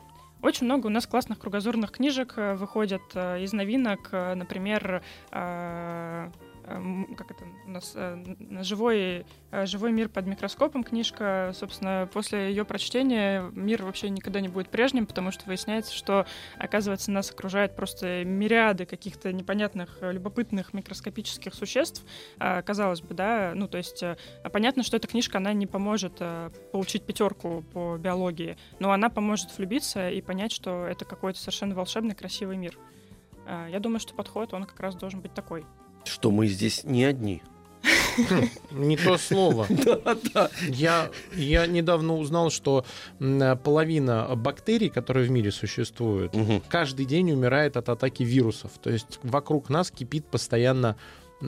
[0.43, 5.01] Очень много у нас классных кругозорных книжек э, выходят э, из новинок, э, например,
[7.17, 8.23] как это у нас э,
[8.61, 11.51] живой э, живой мир под микроскопом книжка.
[11.53, 16.25] Собственно после ее прочтения мир вообще никогда не будет прежним потому что выясняется что
[16.57, 22.05] оказывается нас окружает просто мириады каких-то непонятных э, любопытных микроскопических существ
[22.37, 23.51] казалось бы да.
[23.55, 24.03] Ну то есть
[24.51, 26.21] понятно что эта книжка она не поможет
[26.71, 32.15] получить пятерку по биологии но она поможет влюбиться и понять что это какой-то совершенно волшебный
[32.15, 32.77] красивый мир.
[33.47, 35.65] Я думаю что подход он как раз должен быть такой
[36.05, 37.41] Что мы здесь не одни.
[38.71, 39.67] Не то слово.
[40.03, 40.49] Да, да.
[40.67, 42.85] Я, я недавно узнал, что
[43.19, 46.35] половина бактерий, которые в мире существуют,
[46.69, 48.71] каждый день умирает от атаки вирусов.
[48.81, 50.95] То есть вокруг нас кипит постоянно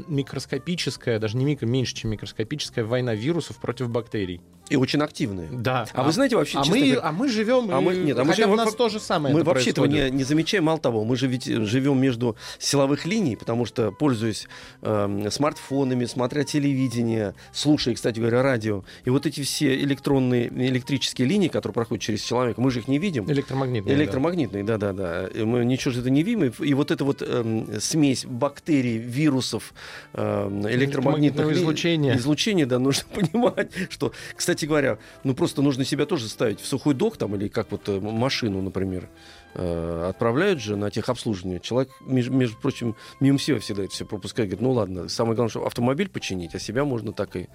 [0.08, 4.42] микроскопическая, даже не микро, меньше, чем микроскопическая война вирусов против бактерий.
[4.70, 5.48] И очень активные.
[5.52, 5.88] Да.
[5.94, 8.32] А, вы знаете вообще, а мы, говоря, а мы живем, А мы- нет, а мы
[8.32, 10.64] хотя живем у нас то же самое мы это вообще этого не, не замечаем.
[10.66, 14.48] Мало того, мы же ведь живем между силовых линий, потому что, пользуясь
[14.82, 21.48] эм, смартфонами, смотря телевидение, слушая, кстати говоря, радио, и вот эти все электронные, электрические линии,
[21.48, 23.30] которые проходят через человека, мы же их не видим.
[23.30, 23.96] Электромагнитные.
[23.96, 24.02] да.
[24.02, 25.28] Электромагнитные, да-да-да.
[25.28, 26.44] И Мы ничего же это не видим.
[26.46, 29.74] И и вот эта вот эм, смесь бактерий, вирусов,
[30.14, 32.16] эм, электромагнитных излучения.
[32.18, 36.94] излучения, да, нужно понимать, что, кстати говоря, ну просто нужно себя тоже ставить в сухой
[36.94, 39.10] док там или как вот э, машину, например,
[39.56, 41.60] э, отправляют же на техобслуживание.
[41.60, 44.50] Человек, между, между прочим, мимо себя всегда это все пропускает.
[44.50, 47.50] Говорит, ну ладно, самое главное, что автомобиль починить, а себя можно так и...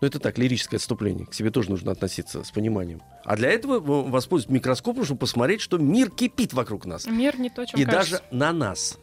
[0.00, 1.26] Ну, это так, лирическое отступление.
[1.26, 3.02] К себе тоже нужно относиться с пониманием.
[3.24, 7.04] А для этого в- воспользоваться микроскопом, чтобы посмотреть, что мир кипит вокруг нас.
[7.06, 8.12] Мир не то, чем И кажется.
[8.12, 8.96] даже на нас.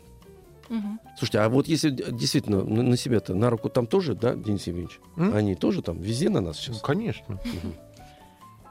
[0.69, 0.99] Мгм.
[1.17, 4.99] Слушайте, а вот если действительно на, на себя-то, на руку там тоже, да, Денис Евгеньевич?
[5.17, 5.35] М?
[5.35, 6.81] Они тоже там, везде на нас Ну, сейчас.
[6.81, 7.39] Конечно.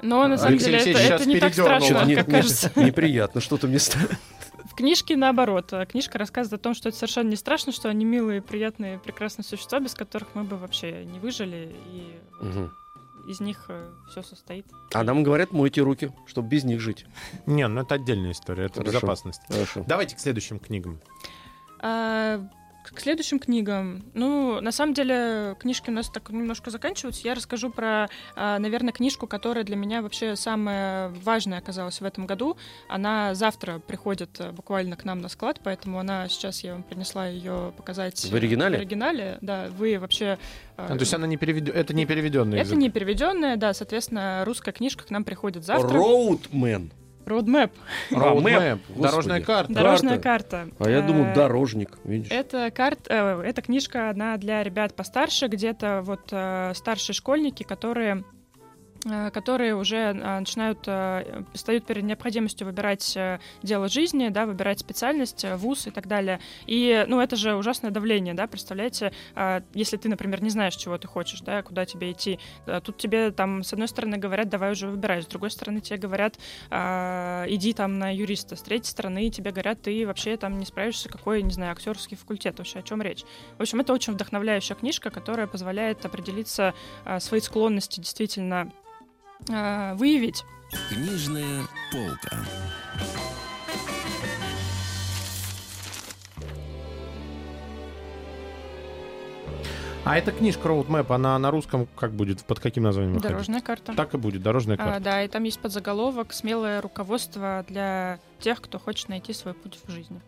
[0.03, 2.37] Но на самом Алексей деле это, Алексеевич это сейчас не так страшно, Нет, как нет,
[2.37, 2.73] кажется.
[2.77, 4.07] неприятно, что-то мне стало.
[4.71, 5.73] В книжке наоборот.
[5.73, 9.45] А Книжка рассказывает о том, что это совершенно не страшно, что они милые, приятные, прекрасные
[9.45, 12.73] существа, без которых мы бы вообще не выжили, и вот Мгм.
[13.29, 13.71] из них
[14.11, 14.67] все состоит.
[14.93, 17.07] А нам говорят, мойте руки, чтобы без них жить.
[17.47, 18.91] Не, ну это отдельная история, это Хорошо.
[18.93, 19.41] безопасность.
[19.49, 19.85] Хорошо.
[19.87, 21.01] Давайте к следующим книгам.
[21.87, 22.41] А,
[22.83, 24.05] к следующим книгам.
[24.15, 27.23] Ну, на самом деле, книжки у нас так немножко заканчиваются.
[27.27, 32.27] Я расскажу про, а, наверное, книжку, которая для меня вообще самая важная оказалась в этом
[32.27, 32.57] году.
[32.89, 37.27] Она завтра приходит э, буквально к нам на склад, поэтому она сейчас я вам принесла
[37.27, 38.23] ее показать.
[38.31, 38.77] В оригинале?
[38.77, 39.69] В оригинале, да.
[39.79, 40.39] Вы вообще...
[40.77, 44.43] э, А, то есть она не переведё- это не переведенный Это не переведенная, да, соответственно,
[44.47, 45.97] русская книжка к нам приходит завтра.
[45.99, 46.93] Роудмен.
[47.27, 47.71] Roadmap.
[48.11, 49.73] А, Roadmap, дорожная карта.
[49.73, 50.69] Дорожная карта.
[50.79, 52.31] А я думал, Э, дорожник, видишь?
[52.31, 58.25] Это карт, э, эта книжка, она для ребят постарше, где-то вот э, старшие школьники, которые
[59.33, 65.45] которые уже э, начинают, э, встают перед необходимостью выбирать э, дело жизни, да, выбирать специальность,
[65.45, 66.41] э, вуз и так далее.
[66.67, 70.97] И, ну, это же ужасное давление, да, представляете, э, если ты, например, не знаешь, чего
[70.99, 74.73] ты хочешь, да, куда тебе идти, э, тут тебе там, с одной стороны, говорят, давай
[74.73, 76.39] уже выбирай, с другой стороны, тебе говорят,
[76.71, 81.09] э, иди там на юриста, с третьей стороны, тебе говорят, ты вообще там не справишься,
[81.09, 83.25] какой, не знаю, актерский факультет, вообще о чем речь.
[83.59, 88.73] В общем, это очень вдохновляющая книжка, которая позволяет определиться э, свои склонности действительно
[89.49, 90.45] э, выявить.
[90.91, 92.45] Книжная полка.
[100.05, 102.45] А эта книжка Roadmap, она на русском как будет?
[102.45, 103.31] Под каким названием выходить?
[103.33, 103.95] Дорожная карта.
[103.95, 105.01] Так и будет, дорожная А, карта.
[105.01, 109.91] да, и там есть подзаголовок «Смелое руководство для тех, кто хочет найти свой путь в
[109.91, 110.21] жизни».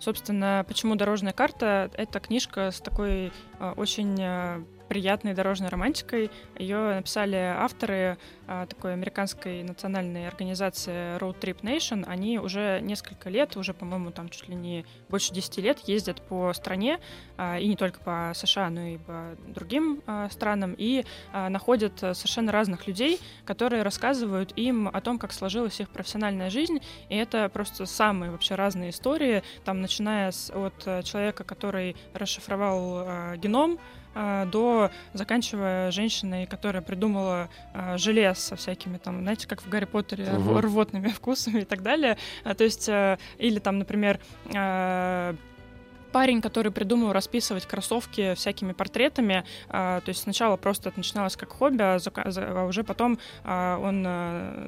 [0.00, 6.32] Собственно, почему «Дорожная карта»— это книжка с такой а, очень а, приятной дорожной романтикой.
[6.58, 12.04] Ее написали авторы а, такой американской национальной организации Road Trip Nation.
[12.08, 16.52] Они уже несколько лет, уже, по-моему, там чуть ли не больше 10 лет ездят по
[16.54, 16.98] стране,
[17.36, 22.50] а, и не только по США, но и по другим а, странам, и находят совершенно
[22.50, 27.86] разных людей, которые рассказывают им о том, как сложилась их профессиональная жизнь, и это просто
[27.86, 33.78] самые вообще разные истории, там начиная от э, человека, который расшифровал геном,
[34.46, 40.24] до заканчивая женщиной, которая придумала э, желе со всякими там, знаете, как в Гарри Поттере,
[40.24, 42.16] рв- рвотными вкусами и так далее.
[42.44, 44.18] А, то есть, э, или там, например,
[46.10, 49.44] парень, который придумал расписывать кроссовки всякими портретами.
[49.68, 54.02] А, то есть сначала просто это начиналось как хобби, а, а уже потом а, он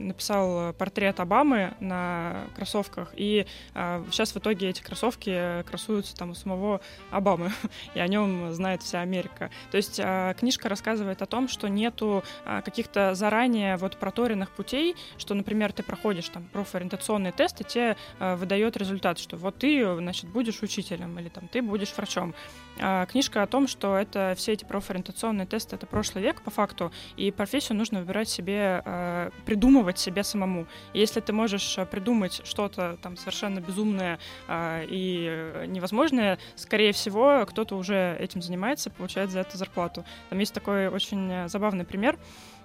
[0.07, 3.12] написал портрет Обамы на кроссовках.
[3.16, 6.80] И сейчас в итоге эти кроссовки красуются там у самого
[7.11, 7.53] Обамы.
[7.95, 9.51] и о нем знает вся Америка.
[9.70, 10.01] То есть
[10.38, 16.28] книжка рассказывает о том, что нету каких-то заранее вот проторенных путей, что, например, ты проходишь
[16.28, 21.49] там профориентационный тест, и тебе выдает результат, что вот ты, значит, будешь учителем или там
[21.49, 22.35] ты будешь врачом.
[22.80, 26.93] А, книжка о том, что это все эти профориентационные тесты это прошлый век по факту,
[27.16, 30.66] и профессию нужно выбирать себе, а, придумывать себе самому.
[30.93, 34.18] И если ты можешь придумать что-то там совершенно безумное
[34.49, 40.05] а, и невозможное, скорее всего, кто-то уже этим занимается, получает за это зарплату.
[40.30, 42.18] Там есть такой очень забавный пример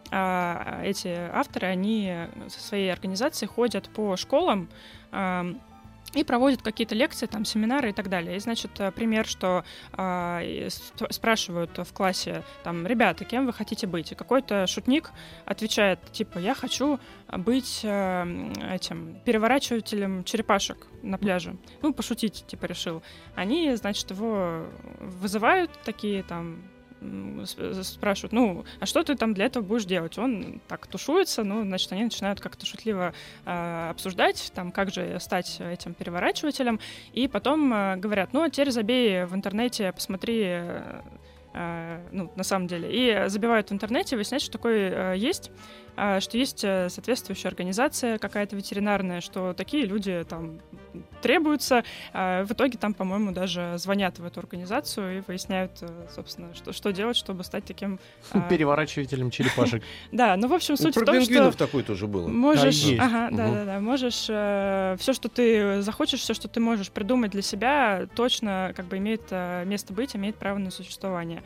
[0.09, 2.15] эти авторы, они
[2.47, 4.69] со своей организацией ходят по школам,
[6.13, 8.37] и проводят какие-то лекции, там, семинары и так далее.
[8.37, 9.63] И, значит, э, пример, что
[9.97, 10.69] э,
[11.09, 14.11] спрашивают в классе, там, ребята, кем вы хотите быть?
[14.11, 15.11] И какой-то шутник
[15.45, 21.57] отвечает, типа, я хочу быть э, этим переворачивателем черепашек на пляже.
[21.81, 23.03] Ну, пошутить, типа, решил.
[23.35, 24.65] Они, значит, его
[24.99, 26.63] вызывают такие, там,
[27.43, 30.17] спрашивают, ну, а что ты там для этого будешь делать?
[30.17, 33.13] Он так тушуется, ну, значит, они начинают как-то шутливо
[33.45, 36.79] э, обсуждать, там, как же стать этим переворачивателем,
[37.13, 40.43] и потом э, говорят, ну, а теперь забей в интернете, посмотри
[41.53, 42.89] э, ну, на самом деле.
[42.91, 45.51] И забивают в интернете, выясняют, что такое э, есть.
[45.99, 50.59] А, что есть э, соответствующая организация какая-то ветеринарная, что такие люди там
[51.23, 51.83] требуются.
[52.13, 56.71] А, в итоге там, по-моему, даже звонят в эту организацию и выясняют, э, собственно, что,
[56.71, 57.99] что делать, чтобы стать таким...
[58.31, 59.81] А, Переворачивателем черепашек.
[60.11, 61.51] Да, ну, в общем, суть в том, что...
[61.53, 62.27] такой тоже было.
[62.27, 62.85] Можешь...
[62.99, 63.79] Ага, да-да-да.
[63.79, 64.27] Можешь...
[64.29, 68.97] Э, Все, что ты захочешь, все, что ты можешь придумать для себя, точно как бы
[68.97, 69.31] имеет
[69.65, 71.41] место быть, имеет право на существование.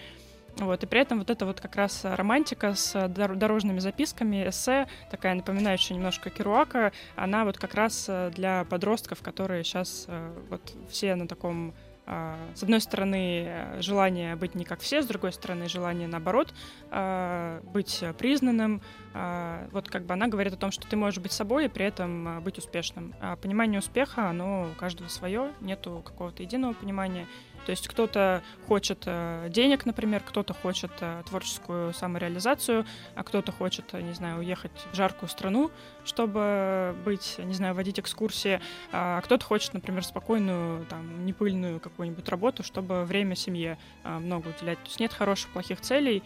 [0.58, 5.34] Вот, и при этом вот эта вот как раз романтика с дорожными записками, эссе, такая
[5.34, 11.16] напоминающая немножко Керуака, она вот как раз э, для подростков, которые сейчас э, вот все
[11.16, 11.74] на таком
[12.14, 16.54] а, с одной стороны, желание быть не как все, с другой стороны, желание, наоборот,
[16.90, 18.82] а, быть признанным.
[19.14, 21.86] А, вот как бы она говорит о том, что ты можешь быть собой и при
[21.86, 23.14] этом быть успешным.
[23.42, 27.28] Понимание успеха, оно у каждого свое, нету какого-то единого понимания.
[27.66, 32.86] То есть кто-то хочет э, денег, например, кто-то хочет э, творческую самореализацию,
[33.16, 35.72] а кто-то хочет, э, не знаю, уехать в жаркую страну,
[36.04, 38.60] чтобы быть, не знаю, водить экскурсии,
[38.92, 44.80] а кто-то хочет, например, спокойную, там, непыльную какую-нибудь работу, чтобы время семье много уделять.
[44.80, 46.24] То есть нет хороших, плохих целей,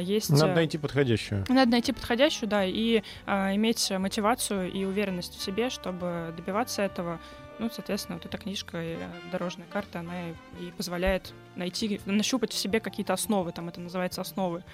[0.00, 0.30] есть...
[0.30, 1.44] Надо найти подходящую.
[1.48, 7.20] Надо найти подходящую, да, и а, иметь мотивацию и уверенность в себе, чтобы добиваться этого.
[7.58, 8.98] Ну, соответственно, вот эта книжка, э,
[9.30, 10.30] дорожная карта, она
[10.60, 14.64] и позволяет найти, нащупать в себе какие-то основы, там это называется основы.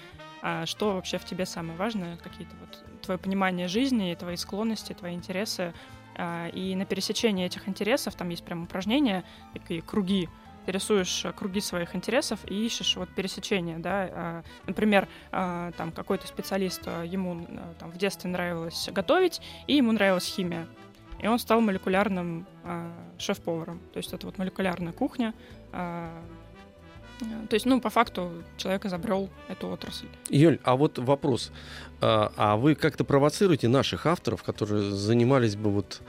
[0.41, 5.13] А что вообще в тебе самое важное, какие-то вот твое понимание жизни, твои склонности, твои
[5.13, 5.73] интересы.
[6.15, 9.23] А, и на пересечении этих интересов, там есть прям упражнения,
[9.53, 10.29] такие круги,
[10.65, 16.85] ты рисуешь круги своих интересов и ищешь вот пересечения, да, а, например, там какой-то специалист,
[17.05, 17.47] ему
[17.79, 20.67] там, в детстве нравилось готовить, и ему нравилась химия,
[21.21, 23.79] и он стал молекулярным э, шеф-поваром.
[23.93, 25.33] То есть это вот молекулярная кухня.
[25.71, 26.09] Э,
[27.49, 30.07] то есть, ну, по факту человек изобрел эту отрасль.
[30.29, 31.51] Юль, а вот вопрос.
[31.99, 36.01] А, а вы как-то провоцируете наших авторов, которые занимались бы вот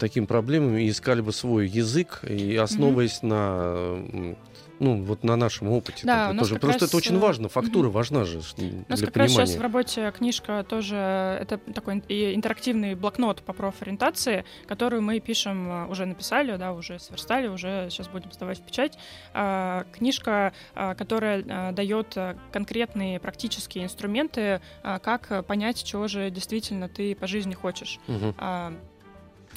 [0.00, 4.28] такими проблемами и искали бы свой язык, и основываясь mm-hmm.
[4.28, 4.36] на
[4.82, 6.04] ну, вот на нашем опыте.
[6.04, 6.58] Да, у нас тоже.
[6.60, 6.88] Просто раз...
[6.88, 7.92] это очень важно, фактура mm-hmm.
[7.92, 9.38] важна же У нас как понимания.
[9.38, 10.96] раз сейчас в работе книжка тоже,
[11.40, 17.46] это такой интерактивный блокнот по профориентации, которую мы пишем, э, уже написали, да, уже сверстали,
[17.46, 18.98] уже сейчас будем сдавать в печать.
[19.34, 22.16] А, книжка, а, которая а, дает
[22.50, 28.00] конкретные практические инструменты, а, как понять, чего же действительно ты по жизни хочешь.
[28.08, 28.74] Mm-hmm.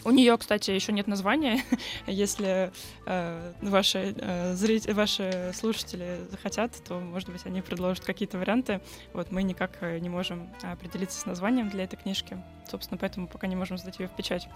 [0.06, 1.64] У нее, кстати, еще нет названия.
[2.08, 2.72] Если
[3.08, 8.82] э, ваши, э, зрители, ваши слушатели захотят, то, может быть, они предложат какие-то варианты.
[9.14, 12.38] Вот мы никак э, не можем определиться с названием для этой книжки.
[12.70, 14.48] Собственно, поэтому пока не можем сдать ее в печать.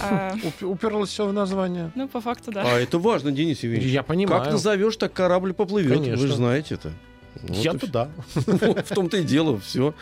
[0.00, 1.90] А, Уперлось все в название.
[1.96, 2.62] Ну, по факту, да.
[2.64, 3.92] А это важно, Денис Евгеньевич.
[3.92, 4.42] Я понимаю.
[4.42, 5.92] Как назовешь, так корабль поплывет.
[5.92, 6.22] Конечно.
[6.22, 6.92] Вы же знаете это.
[7.42, 8.10] Вот Я туда.
[8.34, 9.94] В том-то и дело, все.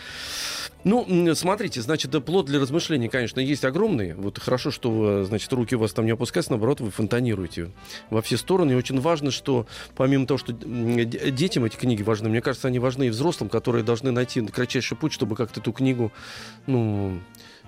[0.85, 4.15] Ну, смотрите, значит, плод для размышлений, конечно, есть огромный.
[4.15, 7.71] Вот хорошо, что, значит, руки у вас там не опускаются, наоборот, вы фонтанируете
[8.11, 8.73] во все стороны.
[8.73, 13.07] И очень важно, что помимо того, что детям эти книги важны, мне кажется, они важны
[13.07, 16.11] и взрослым, которые должны найти кратчайший путь, чтобы как-то эту книгу,
[16.67, 17.21] ну,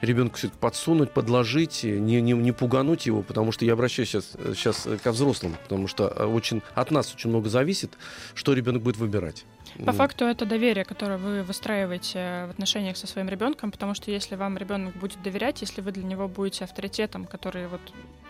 [0.04, 4.86] ребенку все подсунуть, подложить, не, не, не пугануть его, потому что я обращаюсь сейчас, сейчас
[5.02, 7.96] ко взрослым, потому что э, очень, от нас очень много зависит,
[8.34, 9.44] что ребенок будет выбирать.
[9.84, 14.36] По факту это доверие, которое вы выстраиваете в отношениях со своим ребенком, потому что если
[14.36, 17.80] вам ребенок будет доверять, если вы для него будете авторитетом, который вот,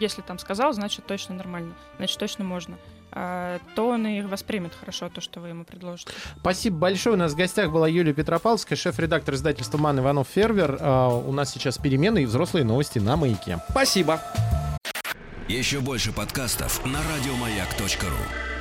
[0.01, 2.79] если там сказал, значит точно нормально, значит точно можно,
[3.15, 6.11] то он и воспримет хорошо то, что вы ему предложите.
[6.41, 7.15] Спасибо большое.
[7.15, 10.79] У нас в гостях была Юлия Петропавловская, шеф-редактор издательства «Ман Иванов Фервер».
[10.81, 13.61] А, у нас сейчас перемены и взрослые новости на «Маяке».
[13.71, 14.21] Спасибо.
[15.49, 18.54] Еще больше подкастов на радиомаяк.ру.